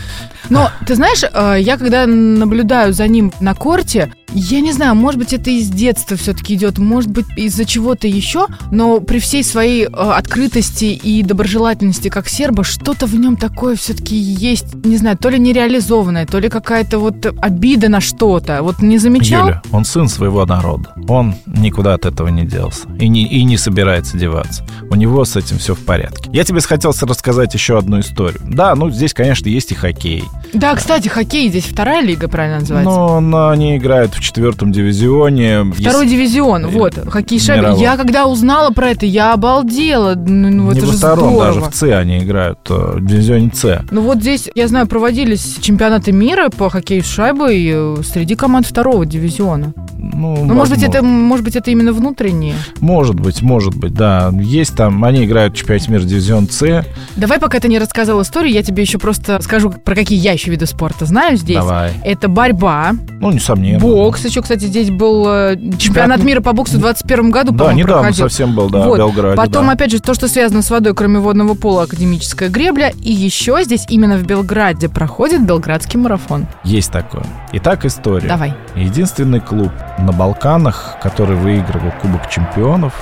Но, 0.50 0.70
ты 0.86 0.94
знаешь, 0.94 1.22
э, 1.22 1.56
я 1.60 1.76
когда 1.76 2.06
наблюдаю 2.06 2.92
за 2.92 3.06
ним 3.08 3.32
на 3.40 3.54
корте, 3.54 4.12
я 4.32 4.60
не 4.60 4.72
знаю, 4.72 4.94
может 4.94 5.18
быть, 5.18 5.32
это 5.32 5.50
из 5.50 5.68
детства 5.68 6.16
все-таки 6.16 6.54
идет, 6.54 6.78
может 6.78 7.10
быть, 7.10 7.26
из-за 7.36 7.64
чего-то 7.64 8.06
еще, 8.06 8.46
но 8.70 9.00
при 9.00 9.18
всей 9.18 9.42
своей 9.42 9.84
э, 9.84 9.88
открытости 9.88 10.84
и 10.84 11.22
доброжелательности 11.22 12.08
как 12.08 12.28
серба, 12.28 12.64
что-то 12.64 13.06
в 13.06 13.14
нем 13.14 13.36
такое 13.36 13.76
все-таки 13.76 14.16
есть, 14.16 14.74
не 14.84 14.96
знаю, 14.96 15.16
то 15.16 15.28
ли 15.28 15.38
нереализованное, 15.38 16.26
то 16.26 16.38
ли 16.38 16.48
какая-то 16.48 16.98
вот 16.98 17.26
обида 17.40 17.88
на 17.88 18.00
что-то. 18.00 18.62
Вот 18.62 18.80
не 18.80 18.98
замечал? 18.98 19.46
Юля, 19.46 19.62
он 19.72 19.84
сын 19.84 20.08
своего 20.08 20.44
народа. 20.44 20.92
Он 21.08 21.34
никуда 21.46 21.94
от 21.94 22.04
этого 22.04 22.28
не 22.28 22.44
делся. 22.44 22.88
И 22.98 23.08
не, 23.08 23.26
и 23.26 23.44
не 23.44 23.56
собирается 23.56 24.18
деваться. 24.18 24.66
У 24.90 24.96
него 24.96 25.24
с 25.24 25.36
этим 25.36 25.58
все 25.58 25.74
в 25.74 25.80
порядке. 25.80 26.30
Я 26.32 26.44
тебе 26.44 26.60
хотел 26.60 26.92
рассказать 27.00 27.54
еще 27.54 27.78
одну 27.78 28.00
историю. 28.00 28.40
Да, 28.44 28.74
ну 28.74 28.90
здесь, 28.90 29.14
конечно, 29.14 29.48
есть 29.48 29.72
и 29.72 29.74
хоккей. 29.74 30.24
Да, 30.52 30.74
кстати, 30.74 31.08
хоккей 31.08 31.48
здесь 31.48 31.64
вторая 31.64 32.02
лига, 32.02 32.28
правильно 32.28 32.60
называется? 32.60 32.90
Но, 32.90 33.20
но 33.20 33.48
они 33.50 33.76
играют 33.76 34.14
в 34.14 34.20
четвертом 34.20 34.72
дивизионе. 34.72 35.64
Второй 35.72 36.04
Если- 36.04 36.16
дивизион, 36.16 36.64
Э, 36.66 36.68
вот, 36.68 36.94
хоккей 37.08 37.38
шайбы. 37.40 37.78
Я 37.78 37.96
когда 37.96 38.26
узнала 38.26 38.70
про 38.70 38.90
это, 38.90 39.06
я 39.06 39.32
обалдела. 39.32 40.14
Ну, 40.14 40.50
ну, 40.50 40.72
не 40.72 40.78
это 40.78 40.86
во 40.86 40.92
же 40.92 40.98
втором, 40.98 41.18
здорово. 41.34 41.44
даже 41.44 41.60
в 41.60 41.74
С 41.74 41.82
они 41.98 42.18
играют, 42.18 42.58
э, 42.70 42.92
в 42.98 43.06
дивизионе 43.06 43.50
С. 43.54 43.82
Ну 43.90 44.00
вот 44.02 44.18
здесь, 44.18 44.48
я 44.54 44.68
знаю, 44.68 44.86
проводились 44.86 45.58
чемпионаты 45.60 46.12
мира 46.12 46.48
по 46.48 46.70
хоккею 46.70 47.02
с 47.02 47.06
шайбой 47.06 47.64
э, 47.72 47.96
среди 48.04 48.34
команд 48.34 48.66
второго 48.66 49.04
дивизиона. 49.06 49.72
Ну, 49.98 50.36
Ну, 50.44 50.54
может 50.54 50.74
быть, 50.74 50.82
это, 50.82 51.02
может 51.02 51.44
быть, 51.44 51.56
это 51.56 51.70
именно 51.70 51.92
внутренние. 51.92 52.54
Может 52.80 53.18
быть, 53.18 53.42
может 53.42 53.74
быть, 53.76 53.92
да. 53.94 54.32
Есть 54.40 54.76
там, 54.76 55.04
они 55.04 55.24
играют 55.24 55.54
в 55.54 55.56
чемпионате 55.58 55.90
мира 55.90 56.02
дивизион 56.02 56.48
С. 56.48 56.84
Давай, 57.16 57.38
пока 57.38 57.58
ты 57.60 57.68
не 57.68 57.78
рассказал 57.78 58.22
историю, 58.22 58.52
я 58.52 58.62
тебе 58.62 58.82
еще 58.82 58.98
просто 58.98 59.40
скажу, 59.42 59.70
про 59.70 59.94
какие 59.94 60.18
я 60.18 60.32
еще 60.36 60.50
виды 60.50 60.66
спорта 60.66 61.04
знаю 61.06 61.36
здесь. 61.36 61.56
Давай. 61.56 61.92
Это 62.04 62.28
борьба, 62.28 62.92
Ну, 63.20 63.30
несомненно. 63.32 63.78
бокс. 63.80 64.24
Еще, 64.24 64.42
кстати, 64.42 64.64
здесь 64.64 64.90
был 64.90 65.24
э, 65.28 65.56
чемпионат 65.78 66.22
мира 66.22 66.40
по 66.40 66.52
боксу 66.52 66.76
в 66.76 66.80
21 66.80 67.30
году, 67.30 67.52
Да, 67.52 67.72
недавно 67.72 68.02
проходил. 68.02 68.24
совсем 68.28 68.54
был, 68.54 68.70
да, 68.70 68.80
Вот. 68.86 68.94
в 68.94 68.98
Белграде. 68.98 69.36
Потом, 69.36 69.66
да. 69.66 69.72
опять 69.72 69.90
же, 69.90 70.00
то, 70.00 70.14
что 70.14 70.28
связано 70.28 70.62
с 70.62 70.70
водой, 70.70 70.94
кроме 70.94 71.18
водного 71.18 71.54
пола, 71.54 71.84
академическая 71.84 72.48
гребля. 72.48 72.92
И 73.02 73.12
еще 73.12 73.60
здесь 73.64 73.86
именно 73.88 74.16
в 74.16 74.24
Белграде 74.26 74.88
проходит 74.88 75.46
Белградский 75.46 75.98
марафон. 75.98 76.46
Есть 76.64 76.92
такое. 76.92 77.24
Итак, 77.52 77.84
история. 77.84 78.28
Давай. 78.28 78.54
Единственный 78.74 79.40
клуб 79.40 79.72
на 79.98 80.12
Балканах, 80.12 80.96
который 81.02 81.36
выигрывал 81.36 81.92
Кубок 82.02 82.28
чемпионов, 82.28 82.94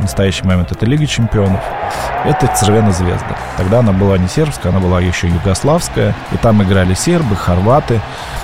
в 0.00 0.04
настоящий 0.04 0.44
момент 0.44 0.72
это 0.72 0.86
Лига 0.86 1.06
чемпионов, 1.06 1.60
это 2.24 2.46
Цервена 2.56 2.90
Звезда. 2.92 3.36
Тогда 3.56 3.80
она 3.80 3.92
была 3.92 4.18
не 4.18 4.28
сербская, 4.28 4.72
она 4.72 4.80
была 4.80 5.00
еще 5.00 5.28
югославская. 5.28 6.14
И 6.32 6.36
там 6.36 6.62
играли 6.62 6.94
сербы, 6.94 7.36
хорваты. 7.36 8.00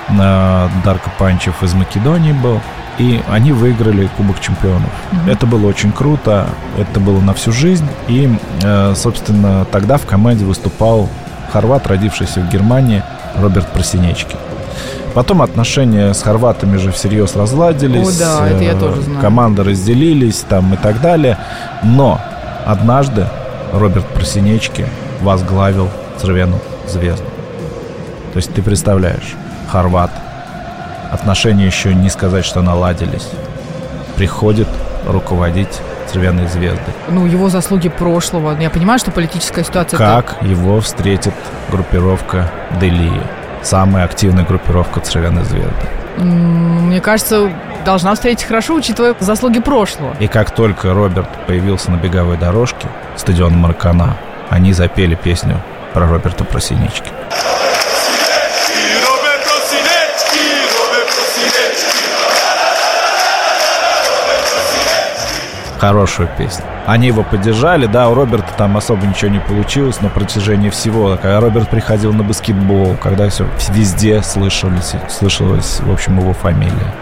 Дарко 0.09 1.11
Панчев 1.17 1.61
из 1.63 1.73
Македонии 1.73 2.31
был. 2.31 2.61
И 2.97 3.21
они 3.29 3.51
выиграли 3.51 4.09
Кубок 4.17 4.39
чемпионов. 4.39 4.89
Mm-hmm. 5.11 5.31
Это 5.31 5.45
было 5.45 5.67
очень 5.67 5.91
круто, 5.91 6.47
это 6.77 6.99
было 6.99 7.19
на 7.19 7.35
всю 7.35 7.51
жизнь. 7.51 7.87
И, 8.07 8.35
э, 8.63 8.93
собственно, 8.95 9.65
тогда 9.65 9.97
в 9.97 10.07
команде 10.07 10.45
выступал 10.45 11.07
хорват, 11.51 11.85
родившийся 11.85 12.39
в 12.41 12.49
Германии, 12.49 13.03
Роберт 13.35 13.71
Просинечки. 13.71 14.35
Потом 15.17 15.41
отношения 15.41 16.13
с 16.13 16.21
хорватами 16.21 16.77
же 16.77 16.91
всерьез 16.91 17.35
разладились. 17.35 18.17
О, 18.17 18.19
да, 18.19 18.49
это 18.49 18.63
я 18.63 18.73
э, 18.73 18.79
тоже 18.79 19.01
знаю. 19.01 19.19
Команды 19.19 19.63
разделились 19.63 20.45
там 20.47 20.75
и 20.75 20.77
так 20.77 21.01
далее. 21.01 21.39
Но 21.81 22.21
однажды 22.67 23.25
Роберт 23.73 24.05
Просинечки 24.09 24.85
возглавил 25.21 25.89
Цервену 26.21 26.59
звезду. 26.87 27.25
То 28.33 28.37
есть 28.37 28.53
ты 28.53 28.61
представляешь, 28.61 29.35
хорват, 29.71 30.11
отношения 31.11 31.65
еще 31.65 31.95
не 31.95 32.11
сказать, 32.11 32.45
что 32.45 32.61
наладились, 32.61 33.27
приходит 34.17 34.67
руководить 35.07 35.81
Цервяной 36.13 36.47
звезды. 36.47 36.93
Ну, 37.09 37.25
его 37.25 37.49
заслуги 37.49 37.89
прошлого. 37.89 38.55
Я 38.61 38.69
понимаю, 38.69 38.99
что 38.99 39.09
политическая 39.09 39.63
ситуация... 39.63 39.97
Как 39.97 40.35
это... 40.39 40.45
его 40.45 40.79
встретит 40.79 41.33
группировка 41.71 42.51
Делии? 42.79 43.19
Самая 43.61 44.05
активная 44.05 44.45
группировка 44.45 44.99
Цервяной 44.99 45.43
звезды. 45.43 45.71
Мне 46.17 46.99
кажется, 47.01 47.51
должна 47.85 48.15
встретить 48.15 48.45
хорошо, 48.45 48.75
учитывая 48.75 49.15
заслуги 49.19 49.59
прошлого. 49.59 50.15
И 50.19 50.27
как 50.27 50.51
только 50.51 50.93
Роберт 50.93 51.29
появился 51.45 51.91
на 51.91 51.97
беговой 51.97 52.37
дорожке 52.37 52.87
стадиона 53.15 53.55
Маркана, 53.55 54.17
они 54.49 54.73
запели 54.73 55.15
песню 55.15 55.61
про 55.93 56.07
Роберта 56.07 56.43
Просинички. 56.43 57.11
Хорошую 65.77 66.29
песню. 66.37 66.65
Они 66.85 67.07
его 67.07 67.23
поддержали, 67.23 67.85
да, 67.85 68.09
у 68.09 68.13
Роберта 68.13 68.47
там 68.57 68.77
особо 68.77 69.05
ничего 69.05 69.31
не 69.31 69.39
получилось 69.39 70.01
на 70.01 70.09
протяжении 70.09 70.69
всего. 70.69 71.17
Когда 71.21 71.39
Роберт 71.39 71.69
приходил 71.69 72.13
на 72.13 72.23
баскетбол, 72.23 72.97
когда 73.01 73.29
все 73.29 73.47
везде 73.69 74.21
слышались, 74.21 74.93
слышалась, 75.09 75.79
в 75.81 75.91
общем, 75.91 76.19
его 76.19 76.33
фамилия. 76.33 76.93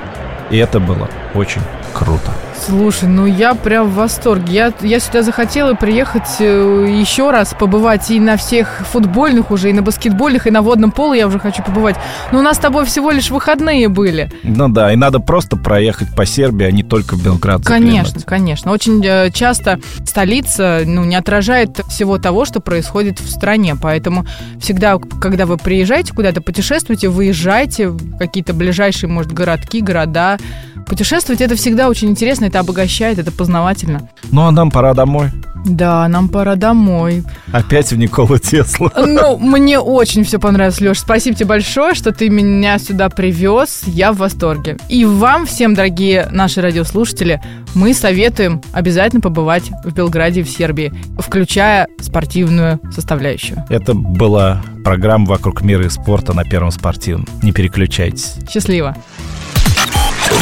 И 0.50 0.58
это 0.58 0.80
было 0.80 1.10
очень 1.34 1.62
круто. 1.94 2.32
Слушай, 2.60 3.10
ну 3.10 3.26
я 3.26 3.54
прям 3.54 3.90
в 3.90 3.96
восторге. 3.96 4.54
Я, 4.54 4.74
я 4.82 5.00
сюда 5.00 5.22
захотела 5.22 5.74
приехать 5.74 6.38
э, 6.40 6.88
еще 7.00 7.32
раз, 7.32 7.54
побывать 7.58 8.10
и 8.10 8.20
на 8.20 8.38
всех 8.38 8.82
футбольных 8.92 9.52
уже, 9.52 9.70
и 9.70 9.74
на 9.74 9.82
баскетбольных, 9.82 10.48
и 10.48 10.52
на 10.52 10.62
водном 10.62 10.92
поле 10.92 11.20
я 11.20 11.28
уже 11.28 11.40
хочу 11.40 11.62
побывать. 11.64 11.96
Но 12.32 12.40
у 12.40 12.42
нас 12.42 12.58
с 12.58 12.60
тобой 12.60 12.86
всего 12.86 13.12
лишь 13.12 13.30
выходные 13.30 13.88
были. 13.90 14.32
Ну 14.44 14.70
да, 14.70 14.92
и 14.92 14.96
надо 14.96 15.20
просто 15.20 15.58
проехать 15.58 16.16
по 16.16 16.26
Сербии, 16.26 16.66
а 16.66 16.72
не 16.72 16.84
только 16.84 17.16
в 17.16 17.24
Белград. 17.24 17.64
Конечно, 17.64 18.22
конечно. 18.22 18.72
Очень 18.72 19.04
э, 19.06 19.30
часто 19.32 19.80
столица 20.06 20.82
ну, 20.86 21.04
не 21.04 21.16
отражает 21.16 21.82
всего 21.88 22.18
того, 22.18 22.46
что 22.46 22.62
происходит 22.62 23.20
в 23.20 23.30
стране. 23.30 23.76
Поэтому 23.80 24.26
всегда, 24.60 24.98
когда 25.22 25.46
вы 25.46 25.58
приезжаете 25.58 26.14
куда-то, 26.14 26.42
путешествуйте, 26.42 27.10
выезжайте 27.10 27.90
в 27.90 28.18
какие-то 28.18 28.54
ближайшие, 28.54 29.10
может, 29.10 29.32
городки, 29.34 29.82
города, 29.82 30.38
Путешествовать 30.86 31.42
это 31.42 31.56
всегда 31.56 31.90
очень 31.90 32.10
интересно, 32.10 32.46
это 32.56 32.62
обогащает, 32.62 33.20
это 33.20 33.32
познавательно. 33.32 34.10
Ну 34.32 34.44
а 34.44 34.52
нам 34.52 34.72
пора 34.72 34.94
домой. 34.94 35.30
Да, 35.66 36.08
нам 36.08 36.30
пора 36.30 36.56
домой. 36.56 37.24
Опять 37.52 37.92
в 37.92 37.98
Никола 37.98 38.38
Тесла. 38.40 38.92
Ну, 38.96 39.38
мне 39.38 39.80
очень 39.80 40.24
все 40.24 40.40
понравилось, 40.40 40.80
Леш. 40.80 41.00
Спасибо 41.00 41.36
тебе 41.36 41.48
большое, 41.48 41.96
что 41.96 42.14
ты 42.14 42.30
меня 42.30 42.78
сюда 42.78 43.10
привез. 43.10 43.82
Я 43.88 44.14
в 44.14 44.18
восторге. 44.18 44.78
И 44.90 45.04
вам 45.06 45.46
всем, 45.48 45.74
дорогие 45.74 46.30
наши 46.32 46.62
радиослушатели, 46.62 47.42
мы 47.74 47.94
советуем 47.94 48.62
обязательно 48.72 49.22
побывать 49.22 49.72
в 49.84 49.92
Белграде 49.92 50.44
в 50.44 50.50
Сербии, 50.50 50.94
включая 51.18 51.88
спортивную 52.00 52.80
составляющую. 52.94 53.66
Это 53.70 53.96
была 53.96 54.62
программа 54.84 55.26
«Вокруг 55.26 55.62
мира 55.62 55.86
и 55.86 55.90
спорта» 55.90 56.34
на 56.34 56.44
Первом 56.44 56.72
спортивном. 56.72 57.28
Не 57.42 57.52
переключайтесь. 57.52 58.36
Счастливо. 58.50 58.96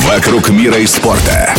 «Вокруг 0.06 0.50
мира 0.50 0.78
и 0.78 0.86
спорта». 0.86 1.54